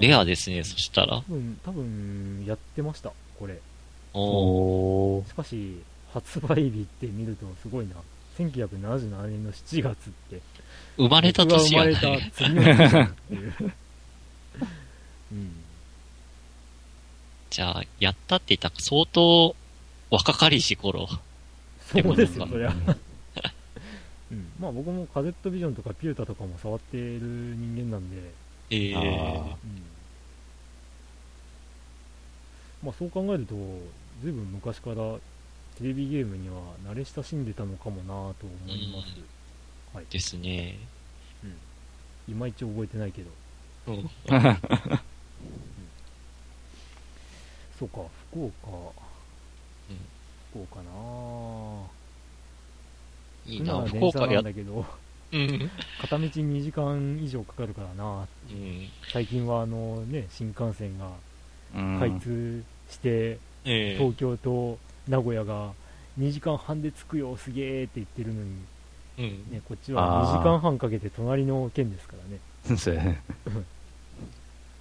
[0.00, 1.20] ー、レアですね、そしたら多。
[1.22, 3.58] 分、多分やってました、これ。
[4.12, 5.24] お。
[5.26, 5.78] しかし、
[6.12, 7.94] 発売日って見るとすごいな。
[8.38, 10.40] 1977年の7月って。
[10.96, 12.30] 生まれた年や僕が生まれね。
[12.30, 13.72] た次の年だっていう。
[15.32, 15.50] うん。
[17.50, 19.54] じゃあ、やったって言ったら相当
[20.10, 21.08] 若かりし頃。
[21.80, 22.72] そうですよ、そりゃ。
[24.30, 24.52] うん。
[24.60, 28.32] まあ僕もカゼットビジョンとかピュータとかも触っている人間なんで、
[28.70, 29.56] ええあーうん。
[32.82, 33.54] まあそう考えると、
[34.22, 34.96] ずいぶん昔から
[35.76, 39.14] テレビゲームには慣れ親しんでたのかもなと思います。
[39.94, 40.06] はい。
[40.10, 40.78] ですね。
[42.28, 43.30] いまいち覚えてないけど。
[45.42, 45.88] うん。
[47.78, 48.68] そうか、福岡。
[49.90, 49.98] うん
[50.50, 51.98] 福岡なぁ。
[53.46, 54.84] いいな、福福岡なん、だけど、
[55.32, 55.70] うん。
[56.00, 58.88] 片道2時間以上かかるからなうん。
[59.12, 61.10] 最近はあのね、新幹線が
[61.76, 65.72] うん開通して、ええ東京と名古屋が
[66.18, 68.50] 2時間半で着くよ、すげーって言ってるのに、
[69.18, 69.52] うん。
[69.52, 72.40] ね、こっちは2時間半かけて隣の県ですからね。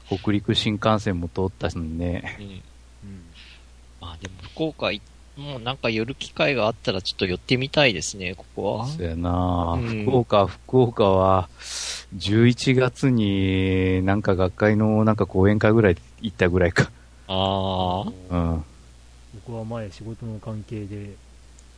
[0.07, 2.37] 北陸新幹線も通ったしね。
[2.39, 2.45] うん。
[2.45, 2.61] うん。
[4.01, 5.01] まあでも福岡い、
[5.35, 8.87] もうなんか寄る機会があったらちょっと寄ってみたいですね、ここは。
[8.87, 11.49] そうやな、うん福岡、福岡は、
[12.15, 16.89] 11月になんか学会のなんか講演会ぐらい行ったぐらいか。
[17.27, 18.11] ああ。
[18.29, 18.63] うん。
[19.45, 21.15] 僕は前仕事の関係で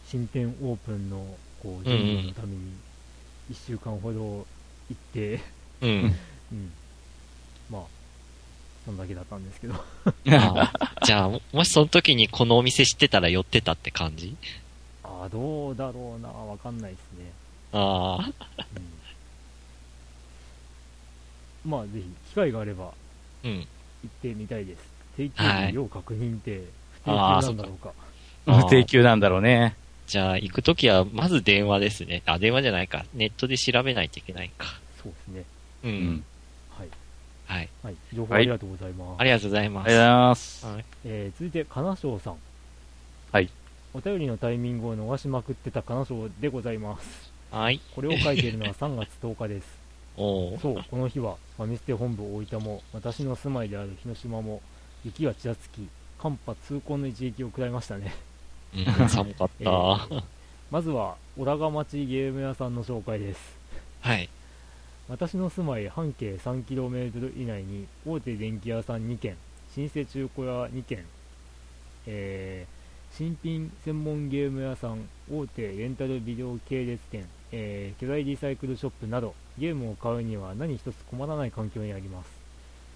[0.07, 1.17] 新店オープンの
[1.61, 2.73] こう準備のために
[3.51, 4.45] 1週間ほど行
[4.93, 5.39] って、
[5.81, 5.89] うん。
[6.51, 6.78] うん、まあ
[8.89, 9.75] そんだけだったんですけど
[11.05, 14.35] じゃあ、ももしその時にこのお店知ってたら寄ってたって感じ？
[15.03, 17.31] ああどうだろうなわかんないですね、
[17.71, 18.31] ああ。
[21.65, 22.91] うん、まあぜひ機会があれば
[23.43, 23.51] うん。
[23.59, 23.67] 行
[24.07, 24.79] ってみたいです
[25.17, 26.63] 定期はい要確認って
[26.93, 27.93] 不定休なんだろうか
[28.47, 29.75] あー無定休なんだろうね。
[30.07, 32.23] じゃあ、行くときは、まず電話ですね。
[32.25, 33.05] あ、電話じゃないか。
[33.13, 34.79] ネットで調べないといけないか。
[35.03, 35.43] そうですね
[35.83, 35.87] う。
[35.87, 36.23] うん
[37.49, 37.69] はい。
[37.83, 39.87] はい、情報ありがとうございます、ありがとうございます。
[39.87, 40.65] ありがとうございます。
[40.67, 40.85] はい。
[41.05, 42.35] えー続いて金賞さん
[43.31, 43.49] はい
[43.93, 47.81] お便りのタイミングを逃しまくってた金賞でございますはい。
[47.95, 49.67] これを書いているのは 3月10日です
[50.15, 50.59] おー。
[50.59, 54.61] そう、この日はファミステ本部大分も私の住まいである広島も
[55.03, 55.87] 雪がちらつき
[56.19, 58.13] 寒波痛恨の一撃を食らいましたね、
[58.75, 59.71] うん、寒かっえた。
[59.71, 60.23] ー
[60.69, 63.57] まずは小良賀町ゲーム屋さんの紹介です
[64.01, 64.29] はい。
[65.09, 69.35] 私の住まい半径 3km 以内に大手電気屋さん2軒
[69.75, 71.05] 老舗中古屋2軒、
[72.07, 72.79] えー
[73.11, 82.29] 新品専門ゲーム屋さん大手レンタルビデオ系列店、えー巨大リサイクルショップなどゲームを買うには何一つ困らない環境にあります。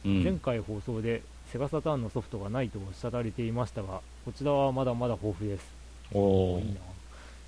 [0.05, 0.24] うん。
[0.24, 5.66] 前回放送でセガサターンのソフトがないとおっしゃられていましたがこちらはまだまだ豊富です。
[6.14, 6.66] おー。
[6.66, 6.80] いいな。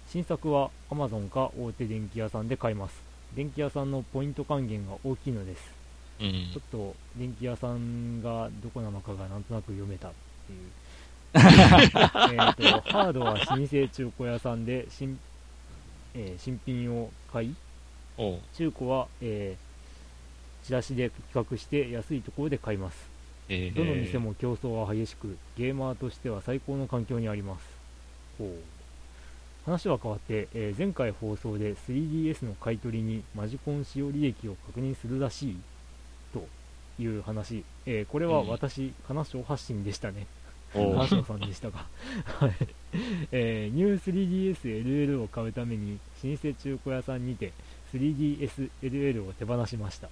[0.09, 5.71] 新作は Amazon か大手電気屋さんで買います電気屋さんのポイント還元が大きいのです。
[6.21, 6.31] うん。
[6.53, 6.59] ちょ。
[6.59, 10.11] っと電気屋さんがどこなのかがなんとなく読めたっ
[10.47, 10.59] ていう。
[11.35, 15.19] えーとハードは老舗中古屋さんで新,、
[16.13, 17.53] えー新品を買い
[18.53, 19.65] 中古は、えー
[20.65, 22.97] チラシで企画して安いところで買います。
[23.49, 23.75] えー。
[23.75, 27.65] どの店も競争は激しくゲーマーとしては最高の環境にあります。
[28.37, 28.74] ほう
[29.65, 35.57] 話は変わって、えー前回放送で 3DS の買い取りにマジコン使用履歴を確認するらしい
[36.33, 36.47] と
[37.01, 40.27] いう話、えーこれは私、金賞発信でしたね。
[40.73, 41.85] 金賞さんでしたが、
[42.39, 42.51] はい。
[43.31, 47.51] えーニュー 3DSLL を買うために老舗中古屋さんにて
[47.93, 50.09] 3DSLL を手放しました。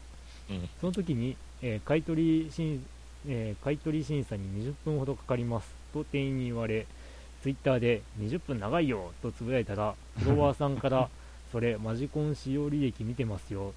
[0.49, 0.70] うん。
[0.82, 2.84] その時に、えー買い取り審
[3.28, 6.86] えー買い取り審査に20分ほどかかりますと店員に言われ
[7.43, 11.09] ツイッターで20分長いよとつぶやいたら フォロワーさんから
[11.51, 13.73] それマジコン使用履歴見てますよ。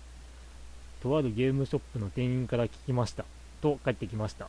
[1.03, 3.25] とあるゲームショップの店員から聞きました。
[3.61, 4.49] と返ってきました、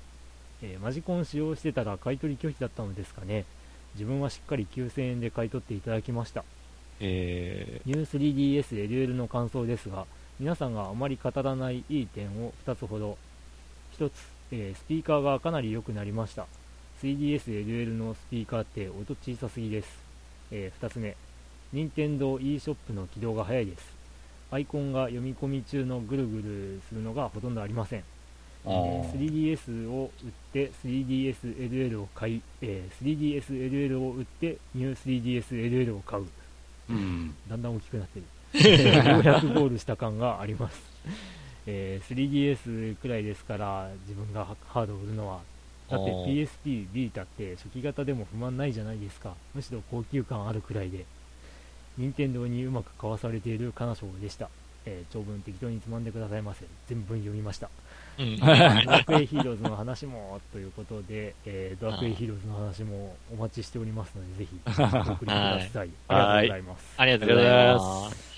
[0.61, 3.45] えーマジコン使用してたら買い取り拒否だったのですかね。
[3.95, 6.43] 自分はしっかり9000円で買い取っていただきました。
[6.99, 10.05] えニュー 3DSLL の感想ですが
[10.39, 13.17] 皆さんがあまり語らないいい点を2つほど。
[13.97, 14.13] 1つ、
[14.51, 16.45] えースピーカーがかなり良くなりました
[17.01, 19.89] 3DSLL のスピーカーって音小さすぎです、
[20.51, 21.15] え2つ目
[21.73, 23.83] 任天堂 e ショップの起動が早いです
[24.51, 28.03] アイコンが読み込み中のぐるぐるするのがほとんどありません
[28.65, 36.25] えー 3DS を売って 3DSLL を買い、えー 3DSLL を売ってニュー 3DSLL を買う
[36.89, 37.35] うん。
[37.49, 39.09] だんだん大きくなってる。
[39.09, 40.81] ようやくゴールした感があります。
[41.65, 45.41] えー 3DS くらいですから、自分がハードを売るのは。
[45.89, 49.33] だって PSP、ビータって初期型でも不満ないじゃないですか。
[49.55, 51.05] むしろ高級感あるくらいで。
[51.97, 54.49] 任天堂にうまくかわされている金賞でした。
[54.85, 56.65] えー長文適当につまんでくださいませ。
[56.87, 57.69] 全文読みました。
[58.17, 58.85] ーうん。
[58.85, 65.89] ドラクエヒーローズの話もということで、えードラクエヒーローズの話もお待ちしておりますので、ぜひお送りくださ い。
[66.07, 66.93] ありがとうございます。
[66.97, 67.73] ありがとうござい。
[67.75, 68.37] ます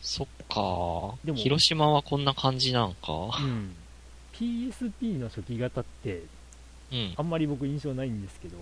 [0.00, 3.12] そっかでも広島はこんな感じなんか。
[3.12, 3.74] うん、
[4.32, 6.22] PSP の初期型って
[6.92, 7.14] うん。
[7.16, 8.56] あんまり僕印象ないんですけど、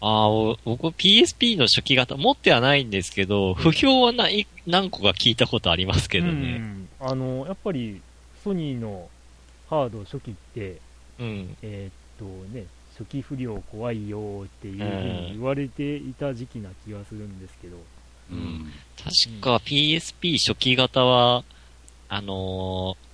[0.00, 6.58] ああ、お僕 PSP の初期型持ってはないんですけど、不評はない、何個か聞いたことありますけどうね。
[6.58, 6.88] ん。
[7.00, 8.00] あのやっぱり
[8.44, 9.08] ソニーの
[9.68, 10.80] ハード初期って、
[11.18, 11.56] うん。
[11.62, 12.24] えーっと
[12.56, 12.66] ね、
[12.98, 17.76] 初期不良怖いよっていうふうに言われていた時期な気がするんですけど、
[18.30, 18.72] うん。
[18.96, 21.44] 確か PSP 初期型は、
[22.08, 23.06] あのー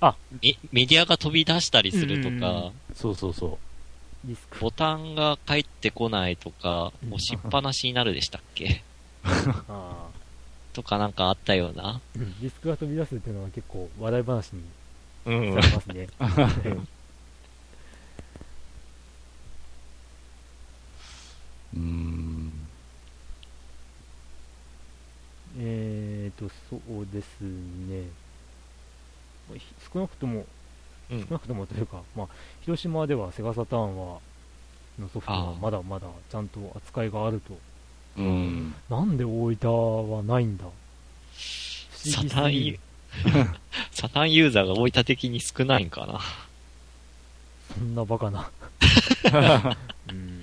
[0.00, 0.14] あ。
[0.42, 2.40] メ、メディアが飛び出したりするとうんうん。
[2.40, 3.69] か、そうそうそディスク、
[4.60, 8.82] ボタンが返ってこないとか、うん押しっぱなしになるでしたっけ？
[9.24, 10.08] あ
[10.72, 12.00] とかなんかあったような。
[12.14, 14.62] ディスクが飛び出すっていうのは結構話題話に
[15.26, 16.08] うんされますね。
[16.20, 16.86] う。
[21.76, 22.52] うん。
[25.58, 28.04] えーと、そうですね。
[29.56, 29.60] ひ
[29.92, 30.46] 少なくとも、
[31.10, 32.28] うん少なくともというか、まあ、
[32.62, 34.18] 広島ではセガサターンは、
[34.98, 37.58] のソフトはまだまだちゃんと扱いがあると。
[38.18, 38.74] うん。
[38.88, 40.64] なんで大分はないんだ？
[41.92, 42.78] サタンユ。
[43.92, 46.20] サタンユーザーが大分的に少ないんかな。
[47.74, 48.50] そんなバカな。
[49.22, 50.42] うーん。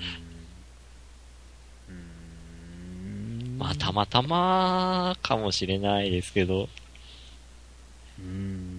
[3.57, 6.63] まあ、たまたまかもしれないですけど。
[6.63, 8.76] うーん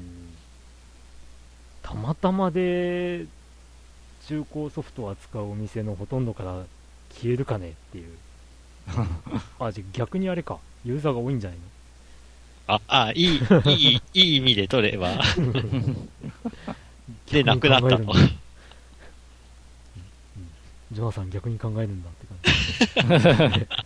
[1.89, 3.25] たまたまで
[4.27, 6.65] 中古ソフトを扱うお店のほとんどから
[7.15, 8.09] 消えるかねっていう。
[9.59, 10.59] あじゃあ逆にあれか。
[10.85, 11.65] ユーザーが多いんじゃないの？
[12.75, 13.39] あ、あ、いい、い
[13.95, 15.19] い、いい意味で取れば。
[17.33, 18.13] で、なくなったと。
[20.93, 23.67] ジョナサン逆に考えるんだって感じ、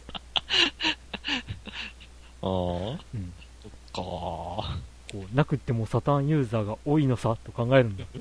[2.43, 3.33] ああ、うん、
[3.63, 4.79] そっか。
[5.13, 8.05] こうなくってもサタンユーザーが多いのさと考えるんだ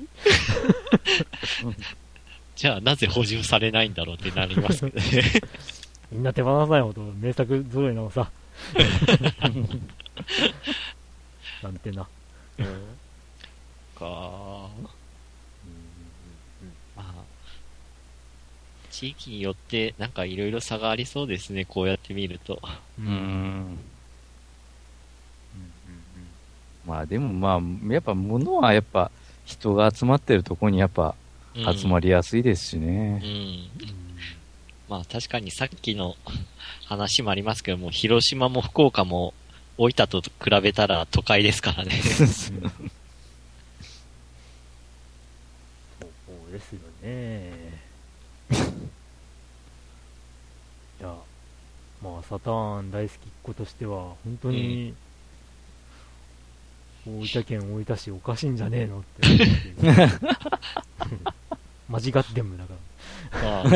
[2.54, 5.22] じゃあ、なぜ補充されないんだろうってなりますけどね。
[6.12, 8.30] みんな手放さないほど名作揃いなのさ
[11.62, 12.06] なんてな
[12.58, 12.66] うん
[13.98, 14.68] か。
[16.94, 17.24] まあ、
[18.90, 22.60] 地域によってなんかいろいろ差がありそうですね、こうやって見ると。
[22.98, 23.78] ううんん。
[26.86, 29.10] まあでもまあ、やっぱ物はやっぱ
[29.44, 31.14] 人が集まってるとこにやっぱ
[31.54, 33.18] うん集まりやすいですしうね。
[33.18, 33.68] ん。
[34.88, 36.16] まあ確かにさっきの
[36.86, 39.34] 話もありますけども、広島も福岡も
[39.78, 40.30] 大分と比
[40.62, 41.92] べたら都会ですからね。
[41.92, 42.18] そう
[46.52, 47.52] ですよね。
[52.02, 54.92] まあ、サターン大好きっ子としては、本当に、
[57.06, 59.26] 大分県大分市おかしいんじゃねえのって
[61.88, 62.74] 間違ってんだか
[63.34, 63.42] ら。
[63.42, 63.74] まあ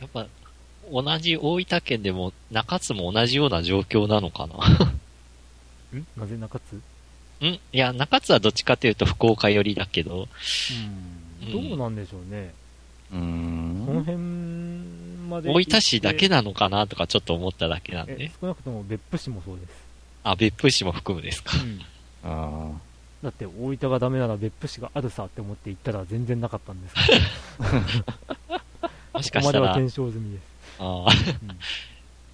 [0.00, 0.26] やっぱ、
[0.90, 4.54] 同じ大分県でも、中津も同じような状況なのかな？
[5.98, 6.06] ん？
[6.16, 6.76] なぜ中津？
[7.46, 7.46] ん？
[7.46, 10.28] いや、中津はどっちかというと福岡寄りだけど、
[11.42, 12.52] うん、どうなんでしょうね。
[13.12, 14.04] うーこのん。
[14.04, 14.18] 辺
[15.28, 15.50] まで。
[15.50, 18.30] 大分市だけなのかなとかちょっと思っただけなんえで。
[18.40, 19.81] 少なくとも別府市もそうです。
[20.24, 21.52] あ、別府市も含むですか。
[22.24, 22.70] あ
[23.22, 27.00] だって大分がダメなら別府市があるさって思って行ったら全然なかったんですか
[27.68, 28.62] ら。
[29.14, 30.42] も し ここまではかしたら、検証済みです。
[30.78, 31.56] あーうん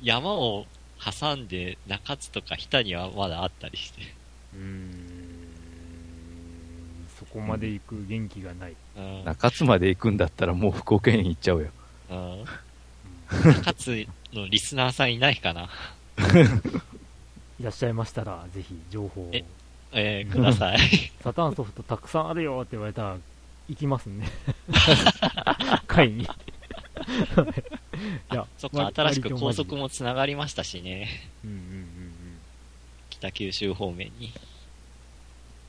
[0.01, 0.67] 山を
[1.01, 4.03] 挟んで中津とか日田にはまだあったりして。
[4.55, 5.49] うーん
[7.19, 8.75] そこまで行く元気がない。
[8.97, 9.25] うんあ。
[9.25, 11.69] 中津まで行くんだったらもう福岡県行っちゃうよ。
[12.11, 12.45] うん
[13.29, 15.69] 中津のリスナーさんいないかな
[17.61, 19.31] いらっしゃいましたら、ぜひ情報を。
[19.33, 19.45] え
[19.93, 20.79] えーください。
[21.23, 23.17] サターンソフトたくさんあるよって言われたら、
[23.69, 24.29] 行きますね。
[25.87, 26.23] 会に。
[26.25, 26.27] い
[28.35, 31.09] や、そっか、割新しく高速もつながりましたしね。
[31.45, 32.39] うんうんうんうん。
[33.11, 34.33] 北九州方面に。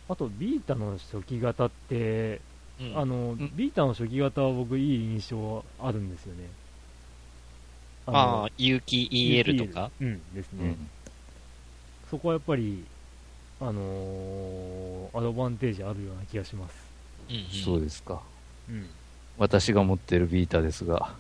[0.10, 2.42] あと、ビータの初期型って、
[2.80, 6.50] うんあの、んビータの初期型は僕いい印象あるんですよね。
[8.06, 9.92] ああ、有機 EL とか？
[10.00, 10.66] うんですね。
[10.66, 10.90] うん。
[12.10, 12.84] そこはやっぱり、
[13.62, 16.74] あのーアドバンテージあるような気がします。
[17.30, 18.22] うんうんそうですか。
[18.70, 18.88] うん。
[19.38, 21.14] 私が持ってるビータですが。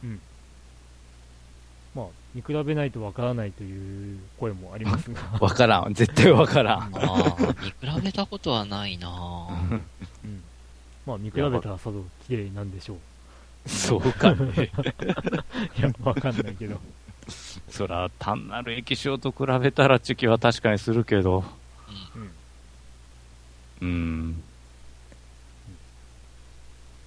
[1.96, 5.94] まあ、見比べないとわからないという声もありますが、 わからん。
[5.94, 6.80] 絶対わからん。
[6.80, 7.36] ああ、
[7.84, 9.82] 見比べたことはないなぁ
[10.24, 10.44] うん。
[11.06, 12.96] まあ、見比べたらさぞ綺麗なんでしょ
[13.66, 13.70] う。
[13.70, 14.72] そうかね。
[15.78, 16.80] いや、わかんないけど。
[17.30, 21.44] そら、単なる液晶と比べたらチュキは確かにするけど。
[23.82, 23.88] うん。
[23.88, 24.44] うん。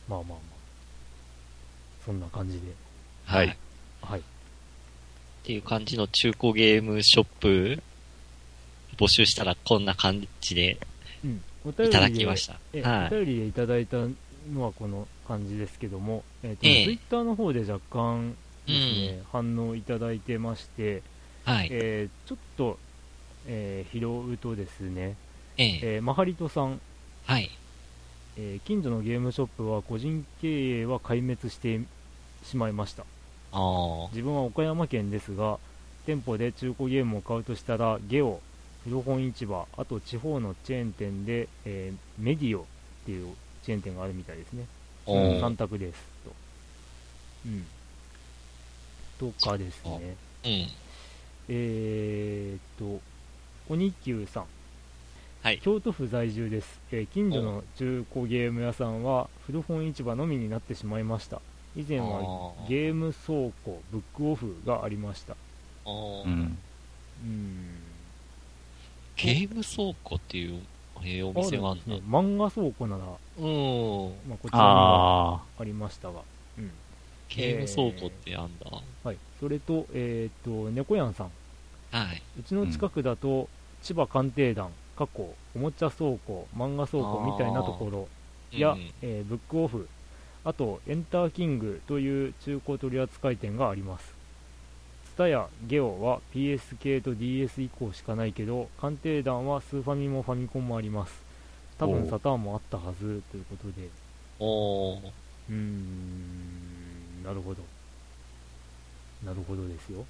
[0.08, 0.38] まあまあまあ。
[2.04, 2.72] そんな感じで。
[3.24, 3.50] はいっ
[4.02, 4.22] はい。
[5.44, 7.82] ていう感じの中古ゲームショップ、
[8.96, 10.78] 募集したらこんな感じで
[11.24, 11.42] うん。
[11.64, 12.58] お便りでいただきました。
[12.72, 13.06] え、はい。
[13.06, 13.96] お便りでいただいた
[14.52, 18.78] のはこの感じですけども、えっ、と、ええツイッターの方で若干です
[19.16, 21.02] ね、反応いただいてまして、
[21.44, 21.68] はい。
[21.70, 22.78] えーちょっと、
[23.46, 25.16] えー拾うとですね、
[25.56, 25.80] ええ。
[25.82, 26.80] えーマハリトさん、
[27.26, 27.50] はい。
[28.36, 31.80] えー近所のゲームショップは個人経営は壊滅して
[32.44, 33.04] しまいました。
[34.12, 35.58] 自分は岡山県ですが、
[36.06, 38.40] 店舗で中古ゲームを買うとしたら、ゲオ、
[38.84, 42.64] 古本市場、あと地方のチェーン店で、えーメディオっ
[43.06, 43.34] ていう
[43.64, 44.64] チェーン店があるみたいですね。
[45.06, 46.32] おー3択ですと。
[47.46, 47.66] うん。
[49.30, 50.16] とかですね。
[50.44, 50.66] うん。
[51.48, 53.00] えーっと、
[53.72, 54.44] 鬼久さん。
[55.42, 61.40] はい京都府在住です、えー近所の中古ゲーム屋さんは古本市場のみになってしまいました。
[61.74, 65.36] 以前はゲーム倉庫、ブックオフがありました。
[65.86, 66.58] うん。
[67.24, 67.78] うん。
[69.16, 70.60] ゲーム倉庫っていう、
[71.02, 72.02] えーお店があるんだね。
[72.08, 74.14] 漫画倉庫なら、うん。
[74.28, 76.20] まあ、こちらにはあありましたが。
[76.58, 76.70] うん。
[77.36, 78.70] ゲーム倉庫ってあんだ。
[79.04, 79.16] はい。
[79.40, 81.30] それと、えーっと、猫やんさん。
[81.90, 82.22] はい。
[82.38, 83.48] うちの近くだと、
[83.82, 88.08] 千葉鑑定団、過去、おもちゃ倉庫、漫画倉庫みたいなところ
[88.58, 89.88] や、うんえーブックオフ、
[90.44, 94.12] あと、エンターキングという中古取扱店があります。
[95.06, 101.12] ツタやゲオは PS 系と DS 以降しかないけど、鑑定団はスーファミもファミコンもあります。
[101.78, 103.88] 多分サターンもあったはずということで、
[104.38, 104.98] おー。
[105.50, 106.81] うーん、
[107.24, 107.62] なるほど。
[109.24, 110.04] なるほどですよ。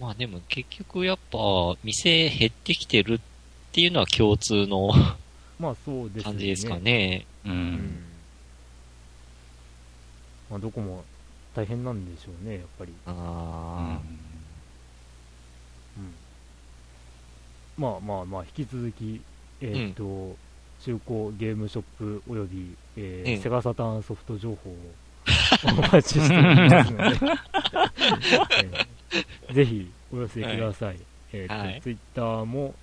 [0.00, 1.38] まあでも結局やっぱ、
[1.82, 3.20] 店減ってきてるっ
[3.72, 4.90] ていうのは共通の
[5.58, 6.24] まあそうですね。
[6.24, 7.24] 感じですかね。
[7.46, 7.48] あ。
[7.48, 7.52] う。
[7.52, 8.04] うんん。
[10.50, 11.04] まあどこも
[11.54, 12.92] 大変なんでしょうね、やっぱり。
[13.06, 14.00] あ
[15.98, 16.14] うん。
[17.76, 19.20] まあまあまあ、引き続き、
[19.60, 20.36] えーっと、
[20.80, 24.76] 中古ゲームショップおよび、えーうんセガサターンソフト情報を
[25.64, 27.20] お待ちしておりますので、
[28.56, 30.98] えーぜひお寄せください。
[31.32, 32.74] えーっと、はいツイッターも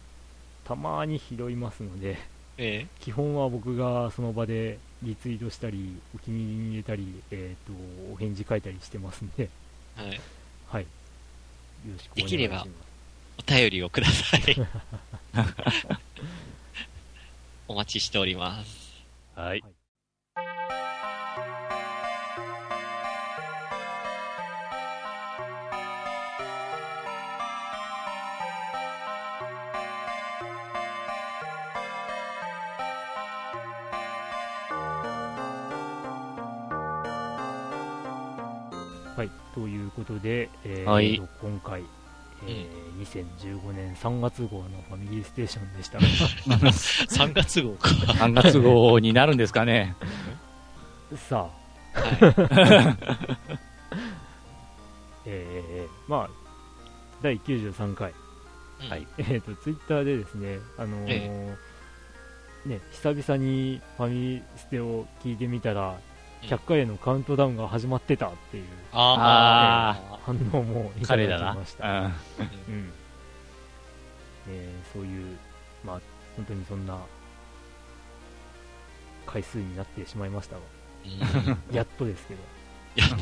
[0.63, 2.17] たまに拾いますので、
[2.57, 7.75] え基本は僕がその場でリツイートしたり、お気に入りに入れたり、えーっ
[8.07, 9.49] と、お返事書いたりしてますんで、
[9.97, 10.21] えはい。
[10.67, 10.83] はい。
[10.83, 10.89] よ
[11.93, 12.31] ろしくお願いします。
[12.31, 12.67] できれば
[13.39, 14.41] お便りをください。
[17.67, 19.05] お待ちしております。
[19.35, 19.63] はい。
[40.09, 41.83] ことで、えーはいと今回、
[42.47, 45.99] えー2015年3月号のファミリーステーションでした。
[47.23, 47.89] 3月号か。
[47.89, 49.95] 3月号になるんですかね。
[51.15, 51.49] さ
[51.95, 52.97] あ、は
[55.25, 56.29] えーまあ、
[57.21, 58.89] 第93回、い。
[58.89, 59.07] はい。
[59.17, 61.55] えーと、ツイッターでですね、あのーえ
[62.65, 65.95] ね、久々にファミステを聞いてみたら、うん
[66.41, 70.19] 100回へのカウントダウンが始まってたっていうああ。
[70.25, 71.57] 反応もいただき。
[71.57, 71.85] ました。
[71.87, 72.13] うんうん
[74.51, 75.37] えーそういう、
[75.85, 76.01] まあ、
[76.35, 76.97] 本当にそんな
[79.25, 80.61] 回数になってしまいましたが、
[81.05, 82.39] うんやっとですけど、
[82.95, 83.15] やっと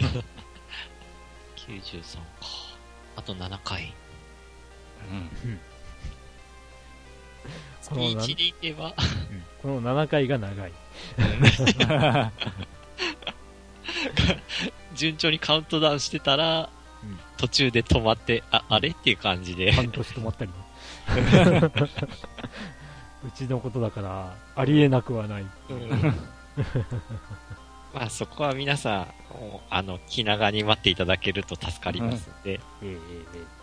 [1.73, 2.21] 93か。
[3.17, 3.93] あと7回。
[7.89, 8.93] この月1でいけば、
[9.61, 10.71] この7回が長い。
[14.95, 16.69] 順調にカウントダウンしてたら、
[17.03, 18.89] うん途中で止まって、あ、あれ？
[18.89, 19.71] っていう感じで。
[19.71, 20.57] 半年止まったりね。
[23.23, 25.45] うちのことだから、ありえなくはない。
[27.93, 29.07] まあそこは皆さん、
[29.69, 32.53] あの、気長に待っていただけると助かりますんで。
[32.53, 32.97] えーえー
[33.35, 33.57] えー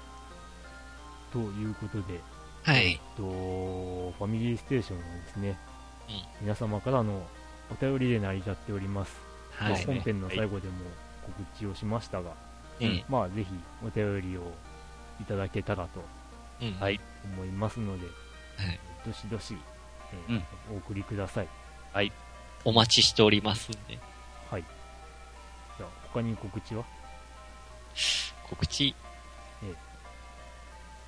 [1.33, 2.21] ということで、
[2.63, 2.93] はい。
[2.93, 5.59] えっと、ファミリーステーションはですね、
[6.09, 7.27] うん皆様からの
[7.73, 9.34] お便りで成り立っております。
[9.61, 9.85] まあはい。
[9.85, 10.75] 本編の最後でも
[11.27, 12.33] 告知をしましたが、
[12.81, 13.49] えまあぜひ
[13.85, 14.53] お便りを
[15.21, 16.05] いただけたらと
[16.61, 17.01] えうんはい。
[17.37, 18.07] 思いますので、
[18.57, 19.57] はいどしどし、
[20.29, 20.45] えーうん
[20.75, 21.49] お送りください。
[22.65, 23.99] お待ちしておりますんで。
[24.51, 24.65] はい。
[25.77, 26.83] じゃあ、他に告知は？
[28.49, 28.95] 告知？
[29.63, 29.75] ええ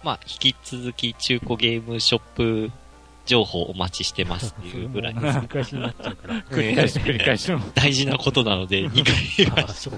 [0.05, 2.70] まあ、引き続き中古ゲームショップ
[3.27, 5.20] 情報お待ちしてますっていうぐらいそ。
[5.20, 6.35] れも繰り返しになっちゃうから。
[6.51, 7.61] 繰り返し繰り返しの。
[7.74, 9.95] 大事なことなので、2回言いまあそう。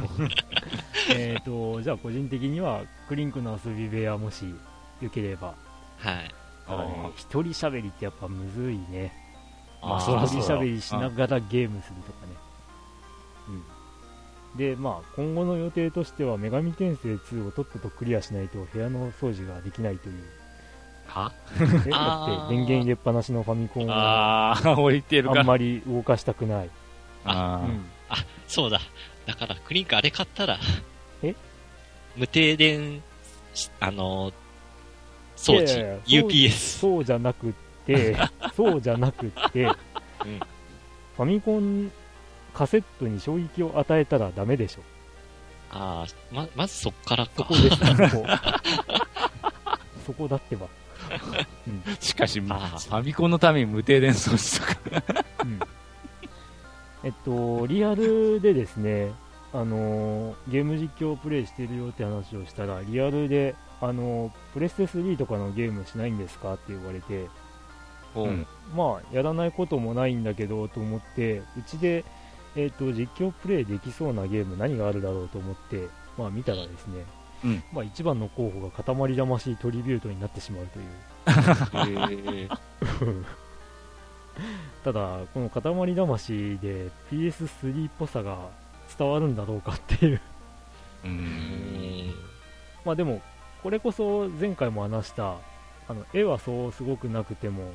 [1.15, 4.45] えっと、じゃあ個人的には、クリンクの遊び部屋もし、
[5.01, 5.55] よければ、
[5.99, 6.35] はい。
[6.67, 9.13] ただね、一人喋りってやっぱむずいね。
[9.81, 12.33] まあ一人喋りしながらゲームするとかね。
[13.49, 14.59] うん。
[14.59, 20.38] で、まあ、今後の予定としては、女神転生2をとっととクリアしないと部屋の掃除ができないという。
[21.09, 21.33] は？
[21.87, 25.47] えだって電源入れっぱなしのファミコンをああ、 置いてるかあん。
[25.47, 26.71] まり動かしたくない。
[27.25, 27.85] あーうん。
[28.47, 28.81] そうだ。
[29.27, 30.59] だから、クリンクあれ買ったら、
[31.23, 31.35] え？
[32.17, 33.03] 無停電
[33.55, 34.33] し、あの、
[35.37, 36.79] 装置、いやいや UPS。
[36.81, 37.53] そうじゃなくっ
[37.87, 38.17] て、
[38.57, 41.91] そうじゃなくって、ファミコン
[42.55, 44.83] カセットに衝撃を与えたらダメでしょ。
[45.71, 47.55] ああ、ま、まずそっからかそこ。
[47.55, 47.77] です、
[48.11, 48.27] そこ。
[50.07, 50.67] そこだってば。
[51.69, 51.97] うん。
[52.01, 55.15] しかし、ファミコンのために無停電装置とか。
[55.45, 55.61] うん。
[57.05, 59.13] えっと、リアルでですね、
[59.53, 67.29] あのーゲーム実況をプレイしてるよって話をしたら、リアルで、あのープレステ3とかのゲームしないんですかって言われて、
[68.15, 72.05] うんまあ、やらないこともないんだけどと思って、うちで、
[72.57, 77.05] えっと実況プレイできそうなゲーム何があるだろうと思って、まあ、見たらですね、
[77.45, 80.87] うんまあ、一番の候補が塊魂トリビュートになってしまうという。
[84.85, 85.63] ただ、この塊
[85.95, 88.39] 魂で PS3 っぽさが
[88.97, 90.21] 伝わるんだろうかっていう。
[91.05, 91.09] う。
[91.09, 92.15] うんん。
[92.85, 93.21] まあでも、
[93.63, 95.37] これこそ前回も話した、
[95.89, 97.73] あの、絵はそうすごくなくても。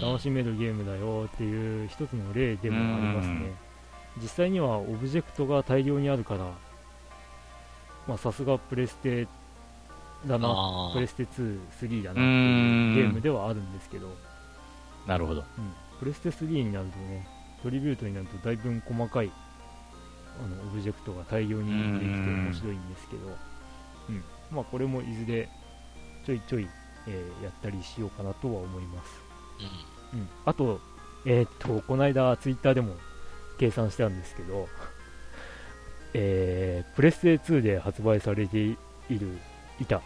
[0.00, 3.52] 楽しめるゲームだよっていう一つの例でもありますね。
[4.22, 6.40] 実際にはオブジェクトが大量にあるから、
[8.06, 9.26] まあさすがプレステ
[10.26, 12.94] だな、あプレステ2、3だなってういうん。
[12.94, 14.14] ゲームではあるんですけど、
[15.06, 15.44] なるほど。
[15.58, 17.26] うん、プレステ3になるとね、
[17.62, 19.30] トリビュートになるとだいぶ細かい
[20.44, 23.26] あのオブジェクトが大量にできて面白いんですけど、
[24.08, 24.24] うん。
[24.50, 25.48] まあ、これもいずれ
[26.24, 26.68] ちょいちょい、
[27.06, 29.10] えーやったりしようかなとは思います。
[30.14, 30.80] うん、あと、
[31.26, 32.94] えーっと、この間、ツイッターでも
[33.58, 34.68] 計算したんですけど、
[36.14, 38.76] えープレステ2で発売されてい
[39.10, 39.38] る、
[39.80, 39.96] いた、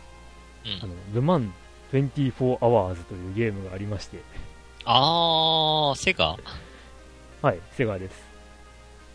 [0.65, 0.81] うん。
[0.83, 1.53] あの、ルマン
[1.93, 4.19] 24 Hours というゲームがありまして、
[4.85, 6.37] あー、セガ？
[7.43, 8.33] はい、セガです。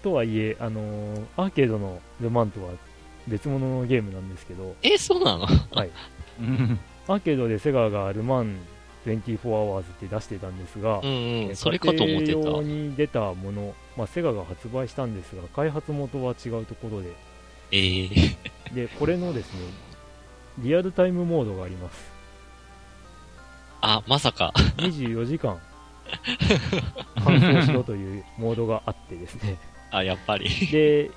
[0.03, 2.71] とはいえ、あのーアーケードのルマンとは
[3.27, 5.45] 別物のゲームなんですけど、え、そうなの？
[5.71, 5.89] はい、
[6.39, 6.79] うん。
[7.07, 8.57] アーケードでセガがルマン
[9.05, 11.13] 24 Hours って出してたんですが、うんうん。
[11.13, 12.63] えーそれかと思って家庭用た。
[12.63, 17.09] に出たもの、まあ、セガが発売したんですが、開発元は違うところで、
[17.71, 18.09] ええ
[18.73, 19.59] で、これのですね、
[20.59, 22.11] リアルタイムモードがあります。
[23.81, 24.51] あ、まさか。
[24.77, 25.59] 24時間、
[27.23, 29.57] 乾燥しろというモードがあってですね。
[29.91, 30.49] あ、やっぱり。
[30.67, 31.11] で、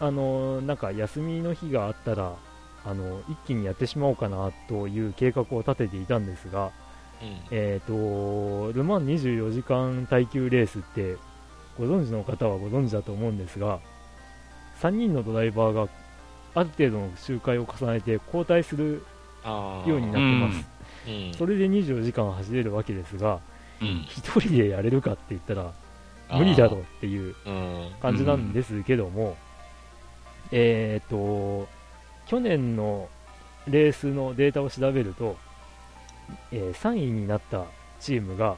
[0.00, 2.34] あのなんか休みの日があったら
[2.84, 6.72] あの一気にやってしまおうかなという計画を立てていたんですが、
[7.22, 7.40] うん。
[7.52, 11.16] えー、とル・マン24時間耐久レースって
[11.78, 13.78] ご存知の方はご存知だと思うんですが
[14.80, 15.88] 3人のドライバーが
[16.54, 19.04] ある程度の周回を重ねて交代する。
[19.44, 20.66] ようになってます、
[21.08, 21.34] うん。
[21.34, 23.40] それで24時間走れるわけですが
[23.80, 24.06] うん。
[24.08, 25.72] 1人でやれるかって言ったら
[26.38, 27.90] 無理だろうっていううん。
[28.00, 29.36] 感じなんですけども、
[30.50, 31.68] えっ、と、
[32.26, 33.08] 去年の
[33.66, 35.36] レースのデータを調べると、
[36.52, 37.64] えー3位になった
[38.00, 38.56] チームが、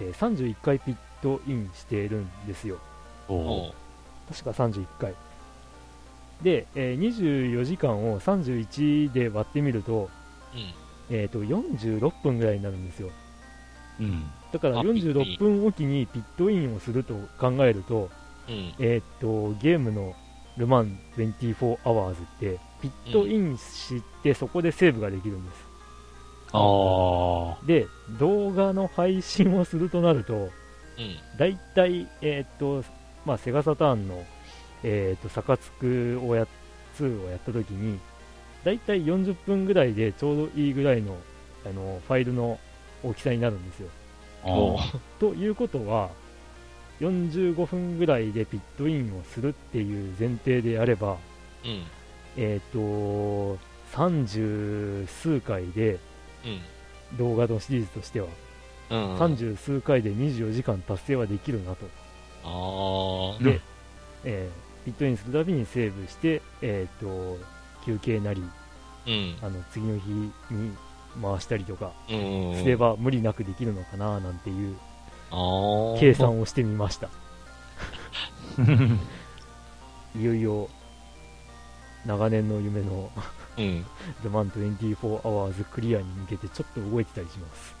[0.00, 2.78] えー31回ピットインしているんですよ。
[4.30, 5.14] 確か31回。
[6.42, 10.10] で、えー24時間を31で割ってみると、
[10.54, 10.74] うん。
[11.10, 13.10] えー、と46分ぐらいになるんですよ。
[14.00, 14.30] うん。
[14.52, 18.10] だからあピットイン46分おきにピットインをすると考えると、
[18.48, 18.74] うん。
[18.78, 20.14] えーっと、ゲームの
[20.56, 25.68] ルマン24 Hours って、ピットインしてそこでセーブができるんです。
[26.52, 27.86] あで、
[28.18, 30.50] 動画の配信をするとなると、うん。
[31.38, 32.84] だいたい、えーっと、
[33.24, 34.24] まあ、セガサターンの、
[34.82, 36.46] えーっと、サカツクをや、
[36.98, 37.98] 2をやったときに、
[38.64, 41.16] だいたい40分ぐらいでちょうどいいぐらいの、
[41.64, 42.58] あの、ファイルの
[43.02, 43.88] 大きさになるんですよ。
[45.18, 46.10] ということは、
[47.00, 51.16] 45分ぐらいでピットインをするっていう前提であれば、
[51.64, 51.82] うん。
[52.36, 53.58] えっ、と、
[53.92, 55.98] 30数回で、
[56.44, 57.16] うん。
[57.16, 58.26] 動画のシリーズとしては、
[58.90, 59.16] うん。
[59.16, 61.86] 30数回で24時間達成はできるなと。
[62.44, 63.42] ああ。
[63.42, 63.60] で、
[64.24, 67.36] えーピットインするたびにセーブして、えっ、と、
[67.84, 68.42] 休憩なり、
[69.06, 69.36] うん。
[69.42, 70.32] あの、次の日に
[71.20, 72.54] 回したりとかうん。
[72.56, 74.76] すれば無理なくできるのかななんていう。
[76.00, 77.10] 計算をしてみました。
[80.18, 80.70] いよいよ、
[82.06, 83.10] 長年の夢の
[83.58, 83.84] うん。
[84.24, 87.76] The Man 24 Hours クリアに向けてちょっと動いてたりします。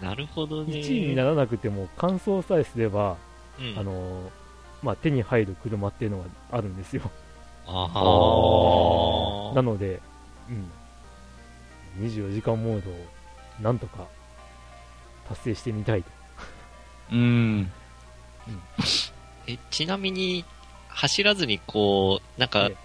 [0.02, 0.72] なるほどね。
[0.72, 3.18] 1位にならなくても完走さえすれば、
[3.60, 3.78] うん。
[3.78, 4.30] あのー
[4.82, 7.02] まあ、手に入る車っていうのがあるんですよ。
[7.66, 7.90] あ
[9.52, 9.54] あ。
[9.54, 10.00] なので、
[11.98, 12.94] うん、24時間モードを
[13.60, 14.06] なんとか
[15.28, 16.08] 達成してみたいと。
[17.12, 17.70] うん。
[19.46, 20.44] え、ちなみに、
[20.88, 22.76] 走らずにこう、なんかええ、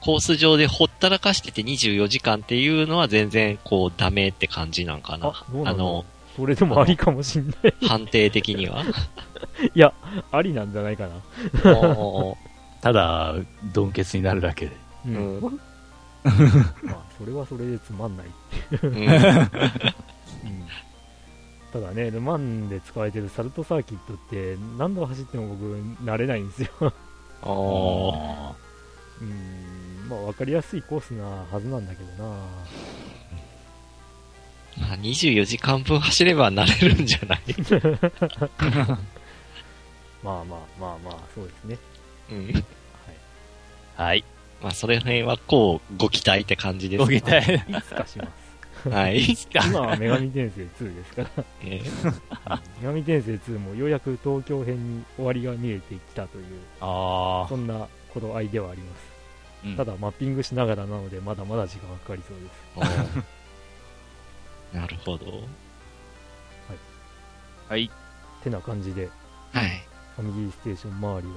[0.00, 5.28] コース上でほったらかしてて24時間っていうのは全然こうダメって感じなんかな？
[5.28, 7.74] あどうなんだろの、うそれでもありかもしんない。
[7.86, 8.82] 判定的には？
[9.74, 9.92] いや、
[10.30, 11.14] ありなんじゃないかな。
[12.80, 13.34] ただ、
[13.72, 14.76] ドンケツになるだけで。
[15.06, 15.08] う。
[15.08, 15.40] うんん。
[15.42, 15.50] ま
[16.92, 18.26] あ、それはそれでつまんない。
[18.82, 19.50] うん うん
[21.72, 26.92] ただね、ルマンで使われてるサルトサーキットって何度走っても僕慣れないんですよ。
[27.42, 28.52] おーあ
[29.22, 32.36] うん、まあ分かりやすいコースなはずなんだけどな。
[34.78, 37.40] まあ、24時間分走れば慣れるんじゃない？
[40.22, 41.78] まあまあまあまあ、そうですね。
[42.30, 42.44] うん。
[42.46, 42.52] はい。
[42.54, 42.64] ー
[43.96, 44.24] はい。
[44.62, 47.04] まあ、それ辺はこう、ご期待って感じですか？
[47.04, 47.54] ご期待。
[47.54, 48.26] いつかしま
[48.82, 48.88] す。
[48.88, 49.20] はい。
[49.52, 51.44] 今は女神転生2ですから。
[51.64, 52.12] えー
[52.82, 56.44] 女神転生2もようやく東京編に終わりが見えてきたという、
[56.80, 59.12] あそんな頃合いではあります。
[59.74, 59.76] あ。
[59.76, 63.26] ただ、マッピングしながらなので、まだまだ時間がかかりそうです。
[64.72, 65.26] なるほど。
[67.68, 67.90] はい。
[68.42, 69.08] てな感じで、
[69.52, 69.82] はい。
[70.16, 71.34] ファミリーステーション周りは、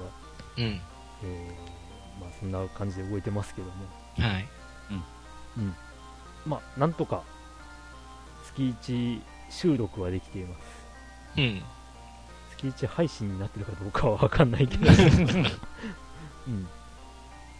[0.58, 0.64] うん。
[0.64, 3.72] えー、まあそんな感じで動いてますけども、
[4.18, 4.48] はい。
[6.46, 7.24] まあなんとか
[8.44, 10.60] 月1収録はできています。
[11.36, 11.62] うん。
[12.56, 14.88] 月1配信になってるかどうかはわかんないけど、
[16.48, 16.68] うん。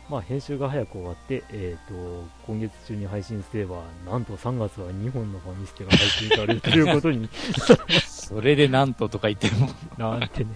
[0.08, 7.28] まあ編集が早く終わって、えっ、と、今月中に配信すれば、なんと3月は2本のファミステが配信されるということに
[8.06, 9.68] それでなんととか言っても。
[9.98, 10.50] なんてね。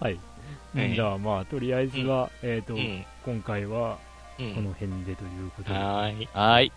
[0.00, 0.18] はい。
[0.74, 3.04] はいじゃあまあ、とりあえずは、えっ、と、うん。
[3.24, 3.98] 今回は
[4.38, 4.54] うん。
[4.54, 6.28] この辺でということで、はーい。
[6.32, 6.72] はい。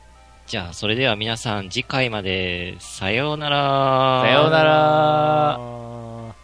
[0.48, 4.22] じゃあ、それでは皆さん、次回まで、さようなら。
[4.24, 6.41] さようなら。